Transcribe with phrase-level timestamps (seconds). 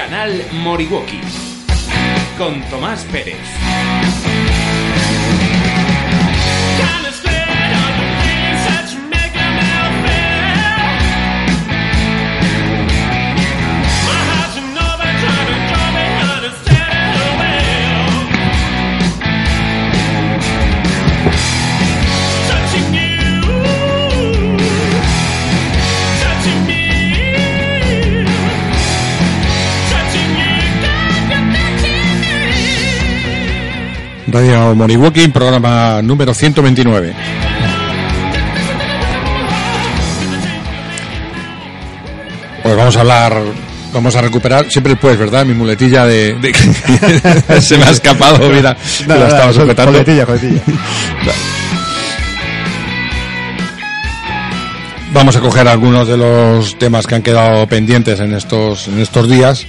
[0.00, 1.20] Canal Moriwaki.
[2.38, 3.36] Con Tomás Pérez.
[34.30, 37.14] Radio Moriwaki, programa número 129.
[42.62, 43.42] Pues vamos a hablar,
[43.92, 45.44] vamos a recuperar, siempre pues, ¿verdad?
[45.46, 46.34] Mi muletilla de...
[46.34, 49.92] de- se me ha escapado, mira, No, la no, estaba sujetando.
[49.92, 50.60] coletilla, coletilla.
[55.12, 59.28] Vamos a coger algunos de los temas que han quedado pendientes en estos, en estos
[59.28, 59.66] días.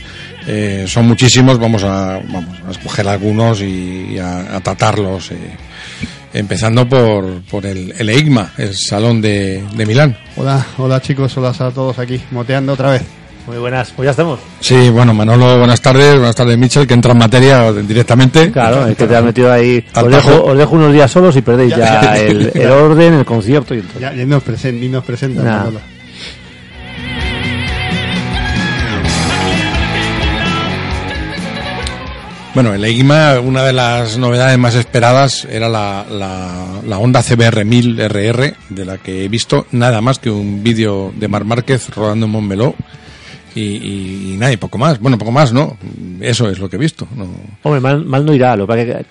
[0.48, 5.32] Eh, son muchísimos, vamos a, vamos a escoger algunos y, y a, a tratarlos.
[5.32, 5.38] eh,
[6.34, 10.18] empezando por, por el, el EIGMA, el Salón de, de Milán.
[10.38, 13.02] Hola, hola chicos, hola a todos aquí, moteando otra vez.
[13.48, 14.40] Muy buenas, pues ya estamos.
[14.60, 16.13] Sí, bueno, Manolo, buenas tardes.
[16.15, 18.52] Buenas tardes, Michel, que entra en materia directamente.
[18.52, 19.84] Claro, es que te has metido ahí.
[19.96, 20.43] Os dejo, tajo.
[20.46, 23.99] os dejo unos días solos y perdéis Ya, el, el orden, el concierto y todo.
[23.99, 25.43] Ya, ya nos, presen- ni nos presentan.
[25.43, 25.58] Nah.
[25.58, 25.80] Manolo.
[32.54, 37.63] Bueno, el EIGMA, una de las novedades más esperadas era la, la, la Honda CBR
[37.63, 41.90] 1000 RR, de la que he visto nada más que un vídeo de Mar Márquez
[41.96, 42.76] rodando en Montmeló.
[43.55, 44.99] Y, y, y nada, y poco más.
[44.99, 45.77] Bueno, poco más, ¿no?
[46.20, 47.08] Eso es lo que he visto.
[47.16, 47.30] No.
[47.63, 48.55] Hombre, mal, mal no irá.
[48.58, 49.05] Lo que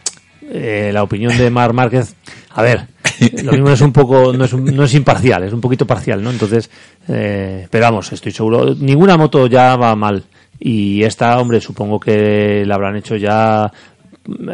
[0.53, 2.15] eh, la opinión de Mar Márquez,
[2.51, 2.89] a ver,
[3.43, 6.31] lo mismo es un poco, no es, no es imparcial, es un poquito parcial, ¿no?
[6.31, 6.69] Entonces,
[7.09, 10.25] eh, pero vamos, estoy seguro, ninguna moto ya va mal.
[10.61, 13.73] Y esta, hombre, supongo que la habrán hecho ya,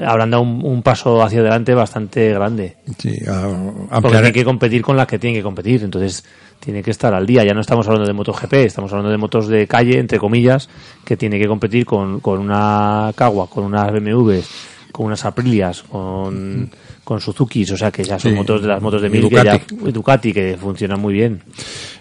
[0.07, 2.77] habrán dado un, un paso hacia adelante bastante grande.
[2.99, 6.25] Sí, a- Porque tiene que competir con las que tiene que competir, entonces
[6.61, 7.45] tiene que estar al día.
[7.45, 10.69] Ya no estamos hablando de MotoGP, estamos hablando de motos de calle, entre comillas,
[11.05, 14.49] que tiene que competir con, con una Kawa, con unas BMWs,
[14.93, 16.71] con unas Aprilias, con,
[17.07, 18.37] con Suzukis, o sea que ya son Sí.
[18.37, 19.61] motos de las motos de mil que ya,
[19.93, 20.33] Ducati.
[20.33, 21.41] que funcionan muy bien.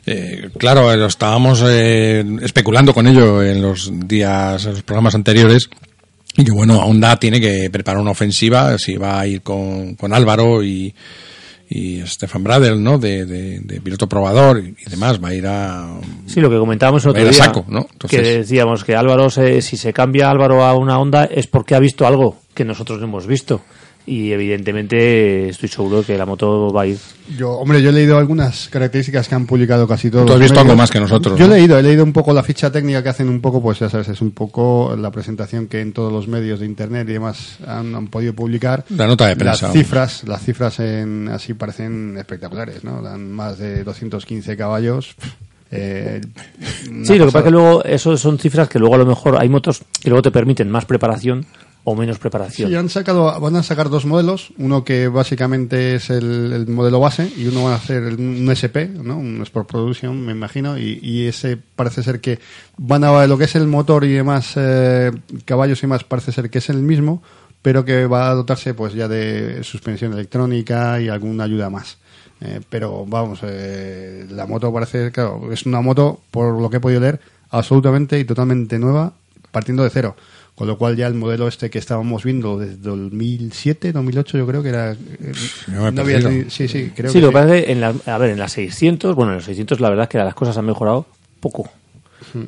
[0.03, 5.13] Eh, claro, eh, lo estábamos eh, especulando con ello en los días, en los programas
[5.13, 5.69] anteriores.
[6.35, 10.11] Y que bueno, Honda tiene que preparar una ofensiva, si va a ir con, con
[10.11, 10.93] Álvaro y,
[11.69, 12.97] y Stefan Bradel, ¿no?
[12.97, 15.87] De, de, de piloto probador y, demás, va a ir a...
[16.25, 17.87] Sí, lo que comentábamos el otro día, saco, ¿no?
[17.93, 21.75] Entonces- que decíamos que Álvaro, se- si se cambia Álvaro a una Honda es porque
[21.75, 23.61] ha visto algo que nosotros no hemos visto.
[24.07, 26.97] Y evidentemente estoy seguro que la moto va a ir
[27.37, 30.27] Yo, hombre, yo he leído algunas características que han publicado casi todos.
[30.27, 31.55] Tú has los visto algo más que nosotros, Yo ¿no?
[31.55, 33.89] he leído, he leído un poco la ficha técnica que hacen un poco, pues ya
[33.89, 37.57] sabes, es un poco la presentación que en todos los medios de internet y demás
[37.65, 38.85] han, han podido publicar.
[38.89, 39.67] La nota de prensa.
[39.67, 43.01] Las cifras, las cifras en, así parecen espectaculares, ¿no?
[43.01, 45.15] Dan más de 215 caballos.
[45.75, 46.21] Eh,
[47.03, 49.37] Sí, lo que pasa es que luego eso son cifras que luego a lo mejor
[49.39, 51.45] hay motos que luego te permiten más preparación
[51.87, 52.69] o menos preparación.
[52.69, 56.99] Sí, han sacado, van a sacar dos modelos, uno que básicamente es el, el modelo
[56.99, 59.17] base y uno va a hacer el- un SP, ¿no?
[59.19, 62.39] un Sport Production, me imagino, y, y ese parece ser que
[62.77, 65.11] van a lo que es el motor y demás eh,
[65.45, 67.21] caballos y más parece ser que es el mismo,
[67.61, 71.99] pero que va a dotarse pues ya de suspensión electrónica y alguna ayuda más.
[72.41, 76.79] Eh, pero vamos, eh, la moto parece, claro, es una moto, por lo que he
[76.79, 77.19] podido leer,
[77.49, 79.13] absolutamente y totalmente nueva,
[79.51, 80.15] partiendo de cero.
[80.55, 84.63] Con lo cual ya el modelo este que estábamos viendo desde 2007, 2008 yo creo
[84.63, 84.93] que era...
[84.93, 84.97] eh,
[85.67, 87.27] he no había sí, sí, creo sí, que lo sí.
[87.27, 89.81] que pasa es que en la, a ver, en las 600, bueno, en los 600
[89.81, 91.05] la verdad es que las cosas han mejorado
[91.41, 91.69] poco.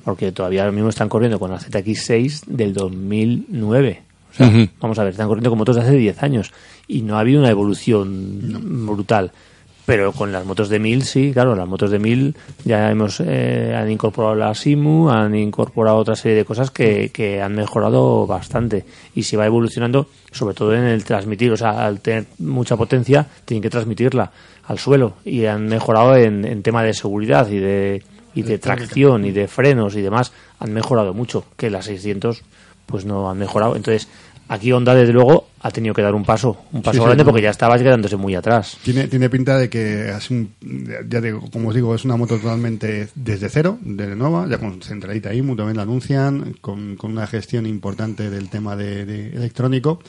[0.03, 4.01] Porque todavía ahora mismo están corriendo con la ZX6 del 2009.
[4.31, 6.51] O sea, vamos a ver, están corriendo con motos de hace 10 años
[6.87, 9.31] y no ha habido una evolución brutal.
[9.87, 13.73] Pero con las motos de 1000, sí, claro, las motos de 1000 ya hemos eh,
[13.73, 18.83] han incorporado la SIMU, han incorporado otra serie de cosas que, que han mejorado bastante.
[19.15, 23.25] Y se va evolucionando, sobre todo en el transmitir, o sea, al tener mucha potencia,
[23.45, 24.29] tienen que transmitirla
[24.65, 25.13] al suelo.
[25.23, 28.03] Y han mejorado en, en tema de seguridad y de,
[28.35, 32.43] y de tracción y de frenos y demás, han mejorado mucho, que las 600
[32.87, 33.77] pues no han mejorado.
[33.77, 34.09] Entonces,
[34.47, 37.41] aquí Honda, desde luego, ha tenido que dar un paso, un paso Sí, grande porque
[37.41, 38.77] ya estaba quedándose muy atrás.
[38.83, 40.53] Tiene, tiene pinta de que es un,
[41.09, 44.81] ya digo, como os digo, es una moto totalmente desde cero, de nueva, ya con
[44.81, 49.99] centralita IMU, también la anuncian, con, con una gestión importante del tema de, de electrónico.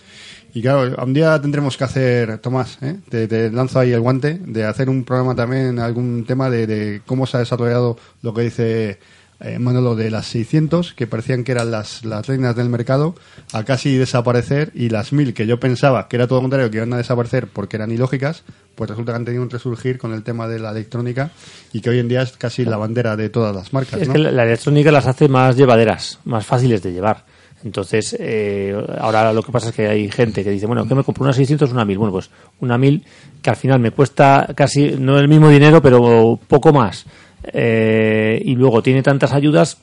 [0.54, 2.96] Y claro, un día tendremos que hacer, Tomás, ¿eh?
[3.08, 7.02] te, te lanzo ahí el guante, de hacer un programa también, algún tema de, de
[7.06, 8.98] cómo se ha desarrollado lo que dice
[9.40, 13.14] eh, Manolo, de las 600, que parecían que eran las, las reinas del mercado,
[13.52, 16.78] a casi desaparecer, y las 1000, que yo pensaba que era todo lo contrario, que
[16.78, 18.44] iban a desaparecer porque eran ilógicas,
[18.74, 21.30] pues resulta que han tenido un resurgir con el tema de la electrónica
[21.72, 24.00] y que hoy en día es casi la bandera de todas las marcas.
[24.00, 27.24] Es que la, electrónica las hace más llevaderas, más fáciles de llevar.
[27.64, 31.02] Entonces, eh, ahora lo que pasa es que hay gente que dice, bueno, que me
[31.02, 31.98] compro una 600 una 1000.
[31.98, 32.30] Bueno, pues
[32.60, 33.04] una 1000
[33.42, 37.04] que al final me cuesta casi, no el mismo dinero, pero poco más.
[37.52, 39.78] Eh, y luego tiene tantas ayudas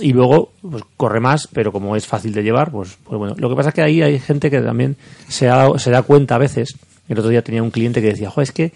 [0.00, 3.34] y luego pues, corre más, pero como es fácil de llevar, pues, pues bueno.
[3.38, 4.96] Lo que pasa es que ahí hay gente que también
[5.28, 6.76] se, ha- se da cuenta a veces.
[7.08, 8.72] El otro día tenía un cliente que decía, jo, es que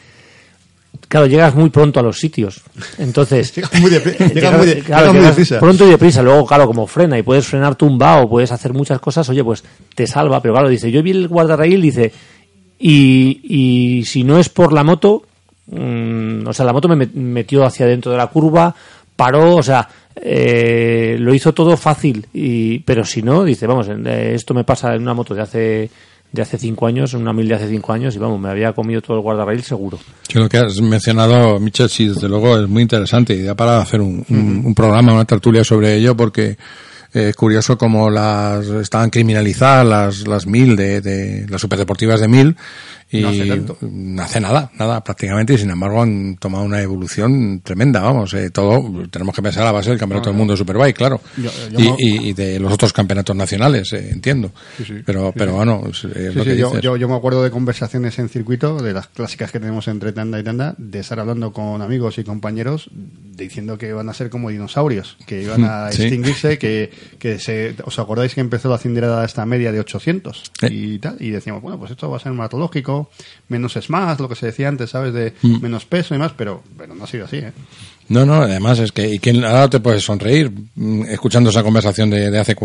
[1.09, 2.61] Claro, llegas muy pronto a los sitios.
[2.99, 3.53] Entonces.
[3.81, 5.59] Muy llegas- muy claro, llegas deprisa.
[5.59, 6.23] Pronto y deprisa.
[6.23, 9.65] Luego, claro, como frena y puedes frenar tumbado, puedes hacer muchas cosas, oye, pues
[9.95, 10.41] te salva.
[10.43, 12.13] Pero claro, dice, yo vi el guardarraíl, dice,
[12.79, 13.41] y,
[13.99, 15.23] y si no es por la moto,
[15.71, 18.75] mm, o sea, la moto me met- metió hacia dentro de la curva,
[19.17, 22.27] paró, o sea, eh, lo hizo todo fácil.
[22.33, 25.91] Y, pero si no, dice, vamos, eh, esto me pasa en una moto de hace
[26.33, 28.73] de hace cinco años, en una mil de hace cinco años, y vamos, me había
[28.73, 29.99] comido todo el guardarraíl seguro.
[30.29, 33.81] Que lo que has mencionado, Michel, sí, desde luego es muy interesante y da para
[33.81, 36.51] hacer un, un- un programa, una tertulia sobre ello, porque
[37.13, 42.29] eh, es curioso cómo las estaban criminalizadas las, las mil de, de las superdeportivas de
[42.29, 42.57] mil
[43.13, 43.77] y No hace tanto.
[43.83, 48.51] no hace nada, nada prácticamente, y sin embargo han tomado una evolución tremenda, vamos, eh,
[48.51, 51.51] todo, tenemos que pensar a la base del campeonato del mundo de Superbike, claro, Yo-
[51.73, 54.95] yo y, me- y- y de los otros campeonatos nacionales, eh, entiendo, Sí, sí.
[55.05, 56.83] pero, pero bueno, es, lo que yo, dices.
[56.83, 60.39] yo, yo me acuerdo de conversaciones en circuito, de las clásicas que tenemos entre tanda
[60.39, 64.51] y tanda, de estar hablando con amigos y compañeros diciendo que van a ser como
[64.51, 69.45] dinosaurios, que iban a extinguirse, que, que se, ¿os acordáis que empezó la cilindrada esta
[69.47, 70.67] media de 800 Sí.
[70.71, 71.17] y tal?
[71.21, 73.00] Y decíamos, bueno, pues esto va a ser matológico,
[73.49, 75.13] menos es más, lo que se decía antes, ¿sabes?
[75.15, 75.61] De Mm.
[75.63, 77.53] menos peso y más, pero, pero no ha sido así, ¿eh?
[78.09, 82.11] No, no, además es que, y quién ahora te puedes sonreír mm, escuchando esa conversación
[82.11, 82.57] de, de hace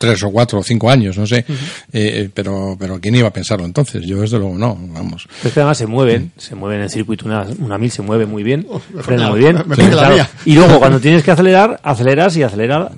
[0.00, 1.44] tres o cuatro o cinco años, no sé, eh,
[1.92, 5.28] eh, pero, pero quién iba a pensarlo entonces, yo desde luego no, vamos.
[5.28, 8.02] Pero es que además se mueven, se mueven en el circuito, una, una mil se
[8.02, 8.66] mueve muy bien,
[9.00, 9.58] frena que muy bien.
[9.58, 10.16] que claro.
[10.44, 12.90] Y luego cuando tienes que acelerar, aceleras y aceleras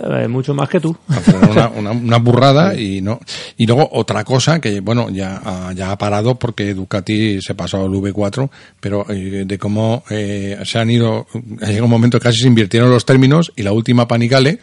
[0.00, 0.96] eh, mucho más que tú.
[1.76, 3.20] Una, burrada y no
[3.56, 7.84] y luego otra cosa que bueno ya ha, ya ha parado porque Ducati se pasó
[7.84, 8.48] al V4
[8.80, 11.26] pero eh, de cómo eh, se han ido
[11.60, 14.58] ha llegado un momento casi se invirtieron los términos y la última Panicale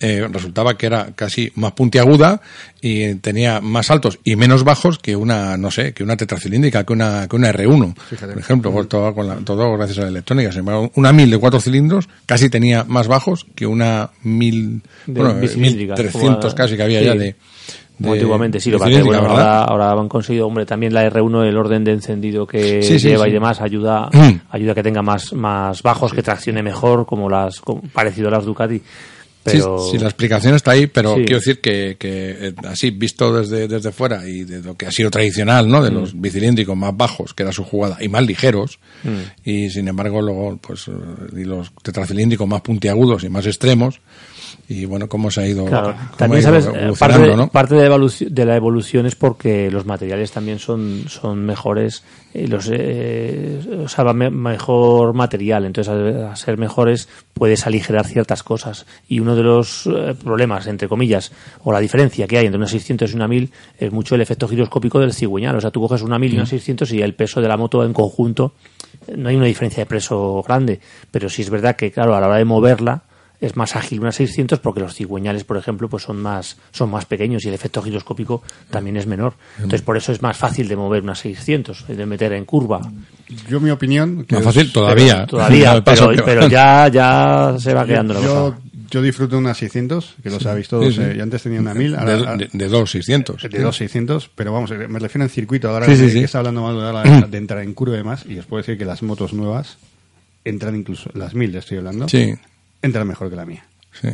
[0.00, 2.40] eh, resultaba que era casi más puntiaguda
[2.84, 6.92] y tenía más altos y menos bajos que una no sé que una tetracilíndrica que
[6.92, 8.32] una que una R1 Fíjate.
[8.32, 11.30] por ejemplo por todo, con la- todo gracias a la electrónica sin embargo una 1000
[11.30, 16.54] de cuatro cilindros casi tenía más bajos que una 1000 De bueno, bicilíndrica, 1300 como-
[16.56, 17.04] casi que había sí.
[17.06, 17.36] ya de,
[18.04, 21.92] antiguamente, sí, lo que ahora, ahora han conseguido, hombre, también la R1, el orden de
[21.92, 23.30] encendido que Sí, sí, lleva sí.
[23.30, 24.40] y demás, ayuda, Mm.
[24.50, 28.32] ayuda a que tenga más, más bajos, que traccione mejor, como las, como- parecido a
[28.32, 28.82] las Ducati.
[29.44, 31.22] Pero, Sí, sí, la explicación está ahí, pero Sí.
[31.24, 34.92] quiero decir que, que, eh, así visto desde, desde fuera y de lo que ha
[34.92, 35.82] sido tradicional, ¿no?
[35.82, 35.94] De Mm.
[35.94, 39.48] los bicilíndricos más bajos, que era su jugada, y más ligeros, Mm.
[39.50, 40.92] y sin embargo luego, pues, eh,
[41.36, 44.00] y los tetracilíndricos más puntiagudos y más extremos,
[44.72, 47.48] y bueno, cómo se ha ido, Claro, ha también ido sabes, eh, parte, de, ¿no?
[47.48, 52.02] parte de, la evolución, de la evolución es porque los materiales también son, son mejores,
[52.34, 57.66] y los, eh, o sea, va me- mejor material, entonces al, al ser mejores puedes
[57.66, 58.86] aligerar ciertas cosas.
[59.08, 61.32] Y uno de los eh, problemas, entre comillas,
[61.64, 64.48] o la diferencia que hay entre una 600 y una 1000 es mucho el efecto
[64.48, 65.56] giroscópico del cigüeñal.
[65.56, 67.84] O sea, tú coges una 1000 y una 600 y el peso de la moto
[67.84, 68.54] en conjunto,
[69.06, 72.20] eh, no hay una diferencia de peso grande, pero sí es verdad que, claro, a
[72.20, 73.02] la hora de moverla,
[73.42, 77.04] es más ágil una 600 porque los cigüeñales, por ejemplo, pues son más son más
[77.04, 79.34] pequeños y el efecto giroscópico también es menor.
[79.56, 82.80] Entonces, por eso es más fácil de mover una 600, de meter en curva.
[83.48, 84.24] Yo, mi opinión.
[84.24, 85.26] que Más es- fácil todavía.
[85.26, 88.58] Todavía, pero, que pero ya, ya se va quedando la yo, cosa.
[88.90, 90.86] yo disfruto de una 600, que los habéis todos.
[90.86, 91.00] Sí, sí.
[91.02, 93.42] eh, yo antes tenía una 1000, ahora, de, de, de dos 600.
[93.50, 95.68] de dos 600, pero vamos, eh, me refiero en circuito.
[95.68, 96.18] Ahora Sí, sí, que, sí.
[96.20, 98.62] que está hablando más de, ahora de entrar en curva y demás, y os puedo
[98.62, 99.78] decir que las motos nuevas
[100.44, 102.34] entran incluso, las 1000 estoy hablando, Sí,
[102.82, 103.64] entran mejor que la mía.
[103.92, 104.08] sí.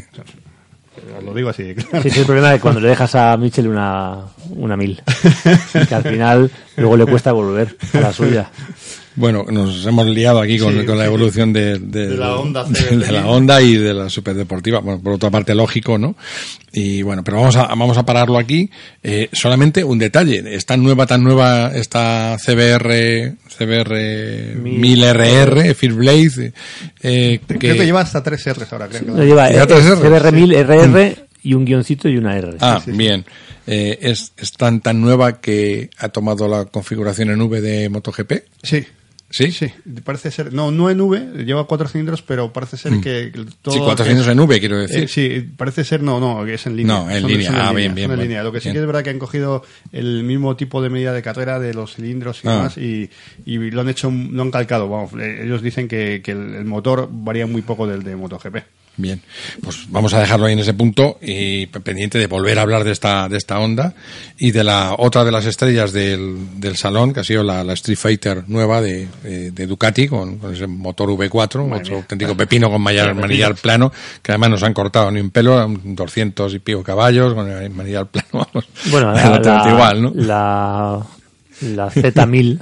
[1.24, 2.02] Lo digo así claro.
[2.02, 5.02] Sí, sí, el problema es cuando le dejas a Mitchell una, una 1000.
[5.74, 8.50] Y que al final luego le cuesta volver a la suya.
[9.18, 11.08] Bueno, nos hemos liado aquí con, Sí, con la sí.
[11.08, 12.36] evolución de, de- De la
[12.68, 13.24] de, CBR.
[13.26, 14.78] Honda y de la superdeportiva.
[14.80, 16.14] Bueno, por otra parte, lógico, ¿no?
[16.72, 18.70] Y bueno, pero vamos a, vamos a pararlo aquí.
[19.02, 20.42] Eh, solamente un detalle.
[20.54, 26.52] Esta nueva, tan nueva, esta CBR, CBR 1000RR, Firblade,
[27.02, 29.04] eh, que, Creo que lleva hasta tres R's ahora, creo.
[29.04, 32.56] que Lo lleva eh, tres Rs, CBR1000, RR y un guioncito y una R.
[32.60, 33.24] Ah, bien.
[33.66, 38.32] Eh, es, es tan, tan nueva que ha tomado la configuración en V de MotoGP.
[38.62, 38.86] Sí.
[39.30, 39.52] ¿Sí?
[39.52, 39.70] Sí,
[40.04, 40.54] parece ser.
[40.54, 43.30] No, no en V, lleva cuatro cilindros, pero parece ser que.
[43.60, 43.78] Todo Mm.
[43.78, 45.02] Sí, cuatro cilindros en V, quiero decir.
[45.04, 46.94] Eh, sí, parece ser, no, no, que es en línea.
[46.98, 47.46] No, en Son- línea.
[47.48, 48.22] son Ah, línea, bien, bien, bueno.
[48.22, 48.42] línea.
[48.42, 48.74] Lo que sí Bien.
[48.76, 51.94] que es verdad que han cogido el mismo tipo de medida de carrera de los
[51.96, 52.52] cilindros y Ah.
[52.52, 53.10] demás y,
[53.44, 54.88] y lo han hecho, lo han calcado.
[54.88, 58.56] Vamos, ellos dicen que, que el, el motor varía muy poco del de MotoGP.
[59.00, 59.22] Bien,
[59.62, 62.90] pues vamos a dejarlo ahí en ese punto y pendiente de volver a hablar de
[62.90, 63.94] esta, de esta onda
[64.36, 67.74] y de la otra de las estrellas del, del salón, que ha sido la, la
[67.74, 72.68] Street Fighter nueva de, de, de Ducati con, con ese motor V4, otro auténtico pepino
[72.70, 76.82] con manillar, plano, que además nos han cortado ni un pelo, un 200 y pico
[76.82, 78.68] caballos con el manillar plano, vamos.
[78.90, 80.12] Bueno, la, igual, ¿no?
[80.16, 81.06] la,
[81.60, 82.58] la Z1000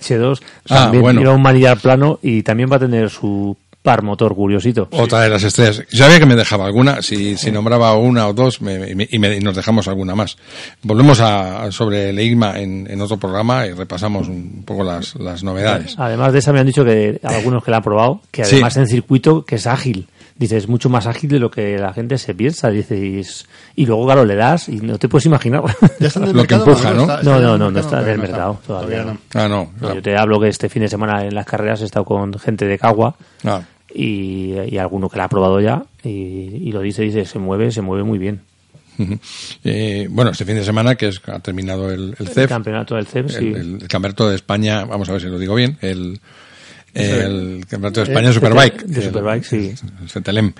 [0.00, 1.20] H2 Ah, también bueno.
[1.20, 4.88] lleva un manillar plano y también va a tener su par motor curiosito.
[4.92, 5.84] Otra de las estrellas.
[5.90, 7.02] Yo sabía que me dejaba alguna.
[7.02, 10.38] Si, si nombraba una o dos me- me- y, me- y nos dejamos alguna más.
[10.82, 15.14] Volvemos a, a- sobre el EIGMA en, en otro programa y repasamos un poco las,
[15.16, 15.96] las novedades.
[15.98, 18.54] Además de esa me han dicho que algunos que la han probado, que Sí.
[18.56, 20.08] además en circuito que es ágil.
[20.36, 22.68] Dice, es mucho más ágil de lo que la gente se piensa.
[22.70, 25.62] Dice, y, es- y luego, claro, le das y no te puedes imaginar.
[26.00, 27.06] ¿Ya está en el Lo que empuja, ¿no?
[27.22, 29.18] No, no, no, no está en el Todavía mercado, todavía no.
[29.34, 29.70] Ah, no.
[29.80, 32.32] No, Yo te hablo que este fin de semana en las carreras he estado con
[32.38, 33.14] gente de Cagua
[33.44, 33.60] Ah,
[33.94, 37.70] y, y alguno que la ha probado ya y, y lo dice, dice, se mueve,
[37.70, 38.40] se mueve muy bien.
[39.64, 42.94] Eh, bueno, este fin de semana que es, ha terminado el, el El CEF, campeonato
[42.94, 43.48] del CEP, sí.
[43.54, 46.20] el, el campeonato de España, vamos a ver si lo digo bien, el,
[46.94, 48.84] el campeonato de España Eh, Superbike.
[48.84, 49.74] de Superbike, sí.
[50.00, 50.52] El Cetelem,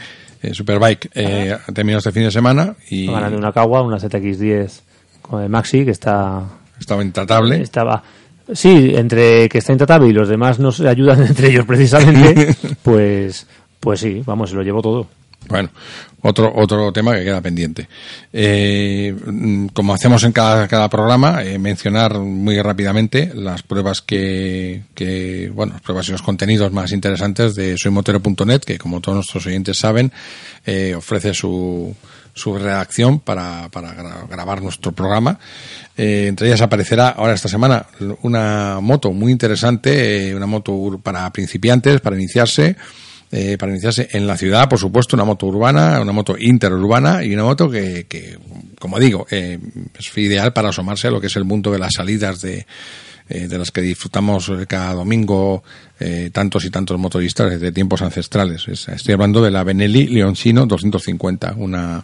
[0.42, 4.80] eh, Superbike, eh, ha terminado este fin de semana y ganando una Cagua, una ZX10
[5.22, 6.42] con el Maxi, que está
[6.80, 7.60] estaba intratable.
[7.62, 8.02] estaba
[8.52, 13.46] sí entre que está intratable y los demás no se ayudan entre ellos precisamente pues
[13.80, 15.06] pues sí vamos se lo llevo todo
[15.48, 15.70] Bueno,
[16.22, 17.86] otro otro tema que queda pendiente.
[18.32, 24.84] Eh, mm, como hacemos en cada, cada programa, eh, mencionar muy rápidamente las pruebas que,
[24.94, 29.46] que, bueno, las pruebas y los contenidos más interesantes de soymotero.net, que como todos nuestros
[29.46, 30.12] oyentes saben,
[30.64, 31.94] eh, ofrece su,
[32.34, 35.38] su redacción para, para gra- grabar nuestro programa.
[35.96, 37.86] Eh, entre ellas aparecerá ahora esta semana
[38.22, 42.76] una moto muy interesante, eh, una moto para principiantes, para iniciarse,
[43.30, 47.32] eh, para iniciarse en la ciudad, por supuesto, una moto urbana, una moto interurbana y
[47.34, 48.38] una moto que, que
[48.78, 49.58] como digo, es
[50.18, 52.66] ideal para asomarse a lo que es el mundo de las salidas de,
[53.28, 55.62] eh, de las que disfrutamos eh, cada domingo
[55.98, 58.68] eh, tantos y tantos motoristas desde tiempos ancestrales.
[58.68, 62.02] Es- estoy hablando de la Benelli Leoncino 250, una,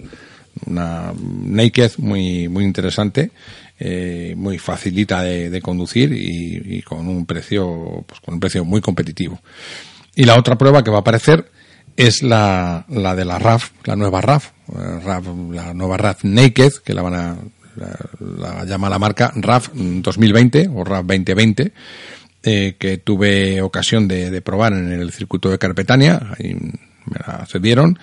[0.66, 1.12] una
[1.44, 3.30] naked muy, muy interesante,
[4.36, 9.40] muy facilita de, conducir y, con un precio, pues con un precio muy competitivo.
[10.14, 11.50] Y la otra prueba que va a aparecer
[11.96, 16.92] es la, la de la RAF, la nueva RAF, RAF, la nueva RAF Naked, que
[16.92, 17.36] la van a,
[17.76, 21.72] la, la llama la marca RAF 2020 o RAF 2020,
[22.42, 27.46] eh, que tuve ocasión de, de probar en el circuito de Carpetania, ahí me la
[27.46, 27.98] cedieron.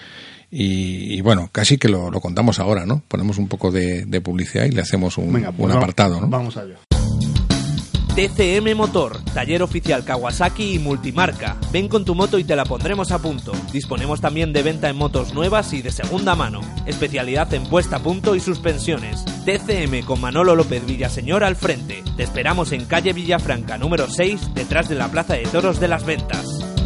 [0.50, 3.04] Y, y bueno, casi que lo, lo contamos ahora, ¿no?
[3.08, 6.28] Ponemos un poco de, de publicidad y le hacemos un, Venga, pues un apartado, ¿no?
[6.28, 6.76] Vamos a ello.
[8.18, 11.56] TCM Motor, taller oficial Kawasaki y multimarca.
[11.72, 13.52] Ven con tu moto y te la pondremos a punto.
[13.72, 16.62] Disponemos también de venta en motos nuevas y de segunda mano.
[16.88, 19.24] Especialidad en puesta a punto y suspensiones.
[19.46, 22.04] TCM con Manolo López Villaseñor al frente.
[22.16, 26.04] Te esperamos en calle Villafranca número 6, detrás de la Plaza de Toros de las
[26.04, 26.77] Ventas.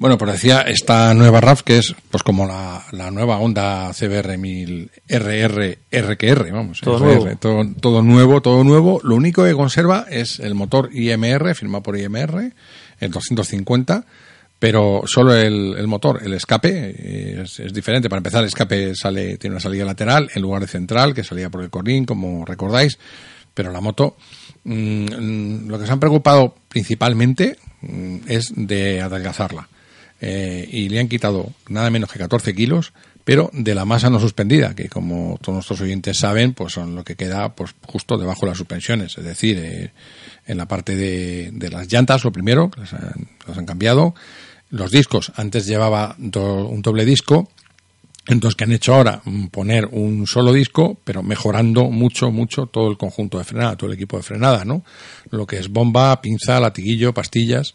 [0.00, 4.38] Bueno, pues decía esta nueva RAF que es pues como la, la nueva Honda CBR
[4.38, 7.36] 1000 RR RQR, vamos, Todo RR, nuevo.
[7.36, 9.02] todo, todo nuevo, todo nuevo.
[9.04, 12.50] Lo único que conserva es el motor IMR, firmado por IMR,
[12.98, 14.06] el 250,
[14.58, 18.08] pero solo el, el motor, el escape eh, es, es diferente.
[18.08, 21.50] Para empezar, el escape sale tiene una salida lateral en lugar de central, que salía
[21.50, 22.98] por el corrín, como recordáis,
[23.52, 24.16] pero la moto
[24.64, 29.68] mm, mm, lo que se han preocupado principalmente mm, es de adelgazarla.
[30.20, 32.92] Eh, y le han quitado nada menos que 14 kilos,
[33.24, 37.04] pero de la masa no suspendida, que como todos nuestros oyentes saben, pues son lo
[37.04, 39.92] que queda pues justo debajo de las suspensiones, es decir, eh,
[40.46, 44.14] en la parte de, de las llantas, lo primero, las han, las han cambiado,
[44.70, 47.48] los discos, antes llevaba un doble disco,
[48.26, 49.20] entonces, que han hecho ahora?
[49.24, 53.90] Mm, Poner un solo disco, pero mejorando mucho, mucho todo el conjunto de frenada, todo
[53.90, 54.84] el equipo de frenada, ¿no?
[55.30, 57.74] Lo que es bomba, pinza, latiguillo, pastillas.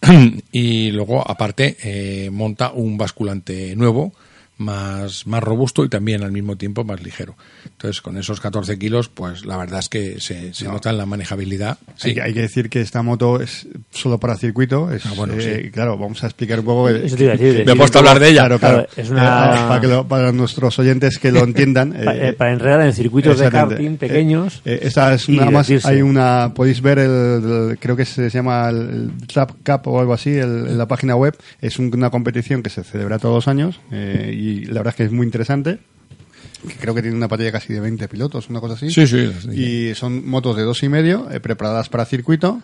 [0.52, 4.12] y luego, aparte, eh, monta un basculante nuevo,
[4.60, 7.34] más, más robusto y también al mismo tiempo más ligero.
[7.64, 11.06] Entonces, con esos 14 kilos, pues la verdad es que se, se nota en la
[11.06, 11.78] manejabilidad.
[11.96, 12.08] Sí.
[12.10, 14.92] Hay, que- hay que decir que esta moto es solo para circuito.
[14.92, 16.88] Es, Ah, bueno, eh, Claro, vamos a explicar un poco.
[16.90, 18.40] Eso te iba a decir, Me he puesto a hablar de ella.
[18.46, 18.86] Claro, claro.
[18.86, 19.20] Claro, es una-
[19.64, 21.94] Eh, para, que lo- para nuestros oyentes que lo entiendan.
[21.96, 24.60] Eh, para enredar en circuitos de karting pequeños.
[24.64, 25.70] eh, esta es y nada más.
[25.86, 26.52] Hay una.
[26.54, 27.10] Podéis ver el,
[27.70, 28.76] el- creo que se llama el,
[29.18, 31.34] el Trap Cup o algo así el- en la página web.
[31.60, 34.96] Es un- una competición que se celebra todos los años eh, y la verdad es
[34.96, 35.78] que es muy interesante.
[36.66, 38.90] Que creo que tiene una patrulla casi de 20 pilotos, una cosa así.
[38.90, 39.30] Sí, sí.
[39.54, 42.60] Y son motos de dos y medio, eh, preparadas para circuito,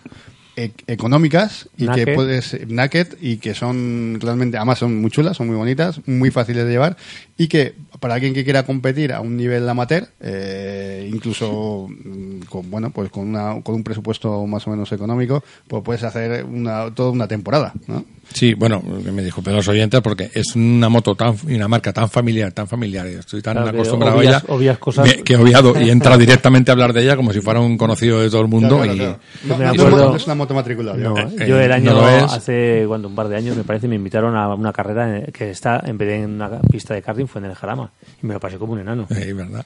[0.54, 2.04] e- económicas y Naked.
[2.04, 6.30] que puedes naked y que son realmente, además son muy chulas, son muy bonitas, muy
[6.30, 6.96] fáciles de llevar
[7.38, 12.70] y que para alguien que quiera competir a un nivel amateur, eh, incluso mm, con
[12.70, 16.90] bueno, pues con una con un presupuesto más o menos económico, pues puedes hacer una
[16.94, 18.04] toda una temporada, ¿no?
[18.32, 21.92] Sí, bueno, me dijo, pero los oyentes, porque es una moto tan y una marca
[21.92, 25.06] tan familiar, tan familiar, y estoy tan Claro, que acostumbrado obvias- a ella, obvias cosas-
[25.06, 27.78] me- que he obviado y entra directamente a hablar de ella como si fuera un
[27.78, 28.78] conocido de todo el mundo.
[28.78, 29.18] Claro, y, claro.
[29.44, 30.96] No, me acuerdo- no es una moto matriculada.
[30.98, 33.94] No, eh, yo el no año, hace cuando un par de años me parece, me
[33.94, 37.26] invitaron a una carrera en- que está, en vez de en una pista de karting,
[37.26, 37.92] fue en el Jarama.
[38.22, 39.06] Y me lo pasé como un enano.
[39.10, 39.64] Eh, verdad.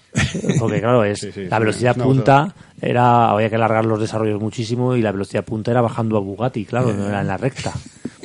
[0.58, 4.96] Porque claro, es Sí, sí, la velocidad punta era había que alargar los desarrollos muchísimo
[4.96, 7.72] y la velocidad punta era bajando a Bugatti, claro, no era en la recta.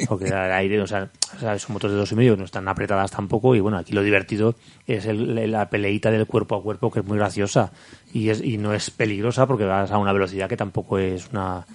[0.09, 2.67] Porque el aire, o sea, o sea, son motos de dos y medio, no están
[2.67, 6.91] apretadas tampoco y bueno, aquí lo divertido es el- la peleita del cuerpo a cuerpo
[6.91, 7.71] que es muy graciosa
[8.13, 11.65] y es y no es peligrosa porque vas a una velocidad que tampoco es una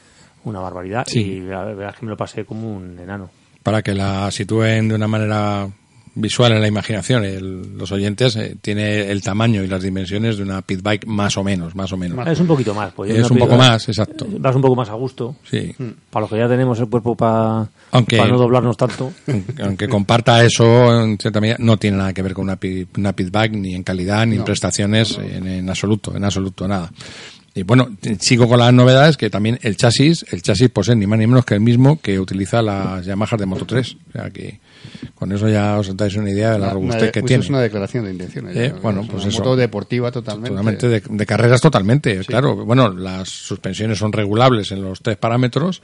[0.44, 1.20] una barbaridad Sí.
[1.20, 3.30] y la verdad es que me lo pasé como un enano.
[3.62, 5.68] Para que la sitúen de una manera
[6.14, 10.42] visual en la imaginación, el- los oyentes, eh, tiene el tamaño y las dimensiones de
[10.42, 12.26] una pit bike más o menos, más o menos.
[12.26, 14.26] Es un poquito más, pues Es un poco más, exacto.
[14.38, 15.36] Vas un poco más a gusto.
[15.48, 15.74] Sí.
[16.10, 19.12] Para los que ya tenemos el cuerpo para Aunque- no doblarnos tanto.
[19.62, 23.12] Aunque- comparta eso, en cierta medida, no tiene nada que ver con una, pi- una
[23.14, 26.90] pit bike, ni en calidad, ni en prestaciones, En, en absoluto, en absoluto, nada.
[27.54, 30.96] Y bueno, t- sigo con las novedades, que también el chasis, el chasis pues es
[30.96, 33.96] ni más ni menos que el mismo que utiliza las Yamaha de Moto 3.
[34.08, 34.60] O sea que
[35.14, 37.42] con eso ya os dais una idea de la robustez una- que tiene.
[37.44, 38.56] Es una declaración de intenciones.
[38.56, 39.38] Eh, bueno, Es pues una eso.
[39.40, 40.50] moto deportiva totalmente.
[40.50, 42.56] Totalmente, de, de carreras totalmente, claro.
[42.64, 45.82] Bueno, las suspensiones son regulables en los tres parámetros,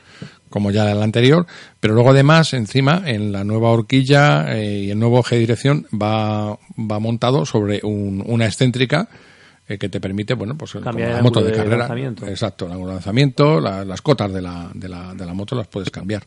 [0.49, 1.47] como ya en la anterior,
[1.81, 5.87] pero luego además, encima, en la nueva horquilla eh, y el nuevo eje de dirección
[5.93, 9.09] va, va montado sobre un- una excéntrica
[9.69, 11.77] eh, que te permite, bueno, pues Cambiar la el moto de de carrera.
[11.79, 12.25] lanzamiento.
[12.29, 15.91] Exacto, el lanzamiento, la- las cotas de la, de, la, de la moto las puedes
[15.91, 16.23] cambiar.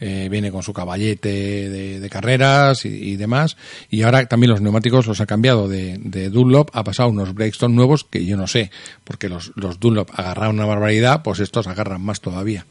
[0.00, 3.56] Eh, viene con su caballete de, de carreras y, y demás.
[3.90, 7.74] Y ahora también los neumáticos los ha cambiado de, de Dunlop, ha pasado unos Breakstone
[7.74, 8.70] nuevos que yo no sé,
[9.04, 12.66] porque los, los Dunlop agarraron una barbaridad, pues estos agarran más todavía.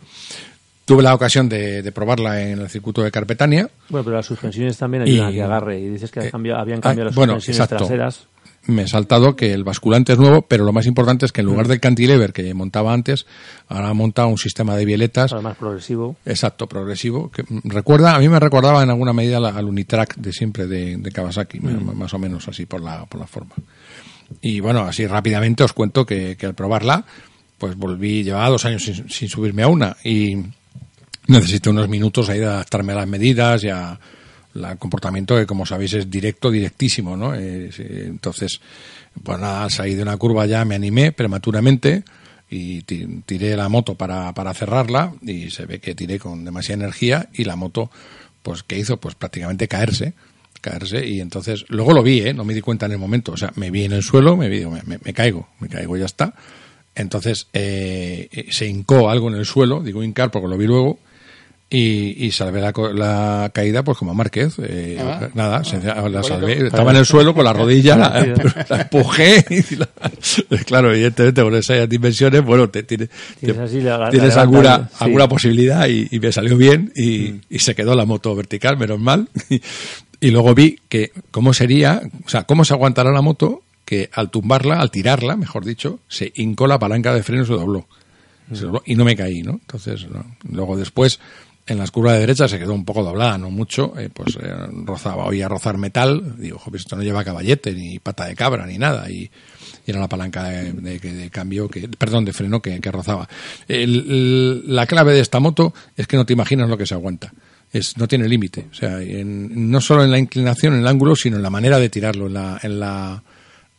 [0.85, 3.69] Tuve la ocasión de, de probarla en el circuito de Carpetania.
[3.87, 5.79] Bueno, pero las suspensiones también ayudan Y- a que agarre.
[5.79, 7.85] Y dices que eh, cambiado- habían ah, cambiado las bueno, suspensiones exacto.
[7.85, 8.27] traseras.
[8.65, 11.47] Me he saltado que el basculante es nuevo, pero lo más importante es que en
[11.47, 13.25] lugar del cantilever que montaba antes,
[13.67, 16.15] ahora monta un sistema de violetas Además, progresivo.
[16.25, 17.29] Exacto, progresivo.
[17.29, 20.65] Que mm, recuerda, a mí me recordaba en alguna medida la- al Unitrack de siempre
[20.67, 23.53] de, de Kawasaki, m- más o menos así por la, por la forma.
[24.41, 27.03] Y bueno, así rápidamente os cuento que, que al probarla,
[27.57, 30.37] pues volví, llevaba dos años sin, sin subirme a una y
[31.27, 33.99] necesité unos minutos ahí de adaptarme a las medidas y a
[34.53, 37.33] la- comportamiento que como sabéis es directo, directísimo, ¿no?
[37.35, 37.69] Eh,
[38.07, 38.59] entonces,
[39.23, 42.03] pues nada, al salir de una curva ya me animé prematuramente
[42.49, 46.83] y ti- tiré la moto para, para cerrarla y se ve que tiré con demasiada
[46.83, 47.89] energía y la moto,
[48.43, 48.97] pues, ¿qué hizo?
[48.97, 50.13] Pues prácticamente caerse
[50.61, 52.33] caerse y entonces luego lo vi, ¿eh?
[52.33, 54.47] no me di cuenta en el momento, o sea, me vi en el suelo, me
[54.47, 56.35] vi, me- me caigo, me caigo, ya está.
[56.95, 60.99] Entonces eh, eh, se hincó algo en el suelo, digo hincar porque lo vi luego,
[61.75, 65.27] y, y salvé la, la caída pues como Márquez, eh, Ah.
[65.33, 68.09] nada, se- la salvé, estaba en el suelo con la rodilla, la,
[68.69, 69.89] la empujé, y la-
[70.65, 73.09] claro, evidentemente con esas dimensiones, bueno, te, te-
[73.59, 73.79] así
[74.11, 74.95] tienes alguna, sí.
[74.99, 78.99] alguna posibilidad y, y me salió bien y, y se quedó la moto vertical, menos
[78.99, 79.27] mal.
[80.21, 84.29] Y, luego vi que cómo sería, o sea, cómo se aguantará la moto que al
[84.29, 87.87] tumbarla, al tirarla, mejor dicho, se hincó la palanca de freno y se dobló.
[88.53, 89.53] Se dobló y no me caí, ¿no?
[89.53, 90.23] Entonces, no.
[90.49, 91.19] luego después,
[91.65, 94.53] en las curvas de derecha se quedó un poco doblada, no mucho, eh, pues eh,
[94.85, 98.77] rozaba, oía rozar metal, digo, joder, esto no lleva caballete, ni pata de cabra, ni
[98.77, 99.29] nada, y,
[99.85, 103.29] y era la palanca de, de- de cambio, que, perdón, de freno que, que rozaba.
[103.67, 106.95] El- el- la clave de esta moto es que no te imaginas lo que se
[106.95, 107.33] aguanta.
[107.71, 108.67] Es, no tiene límite.
[108.69, 111.79] O sea, en- no solo en la inclinación, en el ángulo, sino en la manera
[111.79, 113.23] de tirarlo, en la, en la,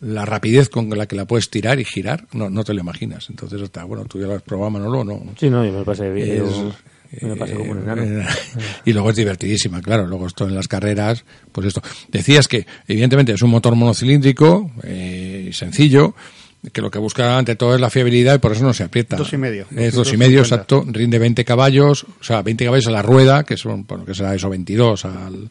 [0.01, 3.27] la rapidez con la que la puedes tirar y girar, no, no te lo imaginas.
[3.31, 5.23] Entonces, hasta, bueno, tú ya lo has probado, Manolo, ¿no?
[5.39, 6.29] Sí, no, yo me lo pasé bien.
[6.31, 6.73] Es- Yo-
[7.23, 8.03] Me lo pasé como un enano.
[8.03, 8.25] eh,
[8.85, 10.07] y luego es divertidísima, claro.
[10.07, 11.83] Luego esto en las carreras, pues esto.
[12.09, 16.15] Decías que, evidentemente, es un motor monocilíndrico, eh, sencillo,
[16.73, 19.17] que lo que busca ante todo es la fiabilidad y por eso no se aprieta.
[19.17, 20.43] Dos y medio, Es dos y medio, 250.
[20.55, 20.85] exacto.
[20.91, 24.35] Rinde 20 caballos, o sea, 20 caballos a la rueda, que son, bueno, que será
[24.35, 25.51] eso, 22 al,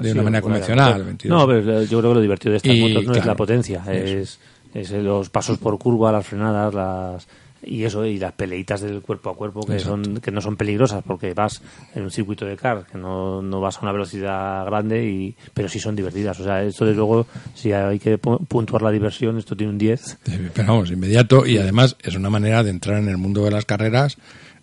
[0.00, 0.92] de Sí, una manera convencional.
[0.94, 1.38] pero- 22.
[1.38, 3.36] No, pero yo creo que lo divertido de estas Y, motos no es claro, la
[3.36, 4.38] potencia, es,
[4.74, 7.28] es los pasos por curva, las frenadas, las
[7.62, 11.02] y eso y las peleitas del cuerpo a cuerpo que son que no son peligrosas
[11.04, 11.60] porque vas
[11.94, 15.68] en un circuito de car que no, no vas a una velocidad grande y pero
[15.68, 16.38] sí son divertidas.
[16.40, 19.78] O sea esto desde luego si hay que pu- puntuar la diversión esto tiene un
[19.78, 23.44] 10 Eh, Pero vamos, inmediato y además es una manera de entrar en el mundo
[23.44, 24.16] de las carreras,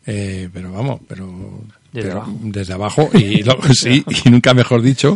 [0.05, 1.27] eh, pero vamos, pero
[1.95, 2.38] Desde pero abajo.
[2.43, 5.15] desde abajo y lo- sí, y nunca mejor dicho,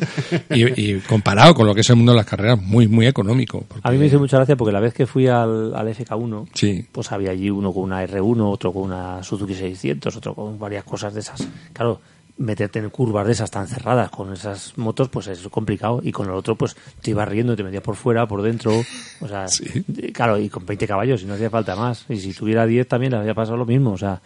[0.50, 3.64] y, y comparado con lo que es el mundo de las carreras, muy, muy económico.
[3.68, 6.48] porque- a mí me hizo mucha gracia porque la vez que fui al, al FK1
[6.54, 6.86] Sí.
[6.92, 10.84] pues había allí uno con una R1 otro con una Suzuki 600 otro con varias
[10.84, 12.02] cosas de esas claro
[12.38, 16.26] meterte en curvas de esas tan cerradas con esas motos pues es complicado y con
[16.28, 18.72] el otro pues te ibas riendo te metías por fuera por dentro
[19.20, 19.84] o sea Sí.
[20.14, 23.12] claro y con 20 caballos y no hacía falta más y si tuviera 10 también
[23.12, 24.22] le había pasado lo mismo o sea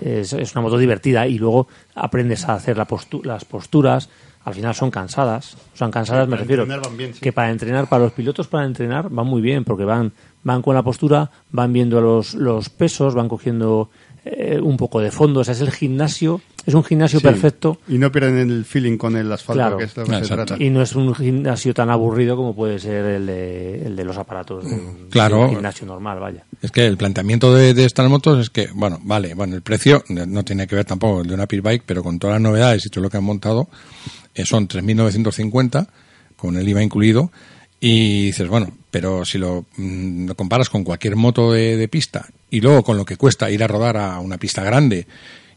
[0.00, 4.08] es, es una moto divertida y luego aprendes a hacer la postu- las posturas
[4.44, 7.20] al final son cansadas son cansadas me refiero bien, sí.
[7.20, 10.12] que para entrenar, para los pilotos para entrenar van muy bien, porque van,
[10.44, 13.90] van con la postura, van viendo los, los pesos, van cogiendo
[14.28, 17.22] eh, un poco de fondo, o sea, es el gimnasio, es un gimnasio Sí.
[17.24, 19.76] perfecto Y no pierden el feeling con el asfalto, Claro.
[19.78, 20.56] que es lo que se trata.
[20.58, 24.16] y no es un gimnasio tan aburrido como puede ser el de, el de los
[24.18, 25.36] aparatos de un, Claro.
[25.38, 26.44] de un gimnasio normal, vaya.
[26.60, 30.02] Es que el planteamiento de, de estas motos es que, bueno, vale, bueno, el precio
[30.08, 32.42] no tiene que ver tampoco con el de una pit bike, pero con todas las
[32.42, 33.68] novedades y todo lo que han montado,
[34.34, 35.86] eh, son 3.950,
[36.36, 37.30] con el IVA incluido,
[37.80, 42.28] y dices, bueno, pero si lo, mm, lo comparas con cualquier moto de, de pista
[42.50, 45.06] y luego con lo que cuesta ir a rodar a una pista grande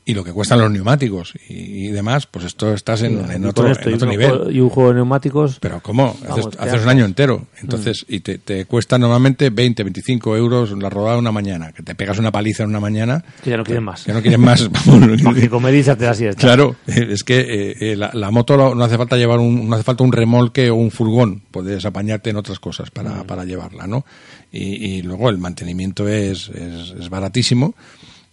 [0.10, 3.90] y lo que cuestan los neumáticos y, y demás, pues esto estás en, otro, esto,
[3.90, 4.30] en nivel.
[4.30, 6.18] juego- y un juego de neumáticos, Pero ¿cómo?
[6.22, 7.46] Vamos, haces, te haces un año entero.
[7.62, 11.72] Entonces, y te, te cuesta normalmente 20, 25 euros la rodada una mañana.
[11.72, 13.24] Que te pegas una paliza en una mañana.
[13.44, 14.04] que ya no quieren más.
[14.04, 14.70] Que no quieres más.
[15.24, 16.42] Porque comer y echarte la siesta.
[16.42, 19.84] claro, es que eh, eh, la, la moto no hace falta llevar un, no hace
[19.84, 21.44] falta un remolque o un furgón.
[21.52, 24.06] Puedes apañarte en otras cosas para, para llevarla, ¿no?
[24.52, 27.76] Y, y luego el mantenimiento es, es, es baratísimo.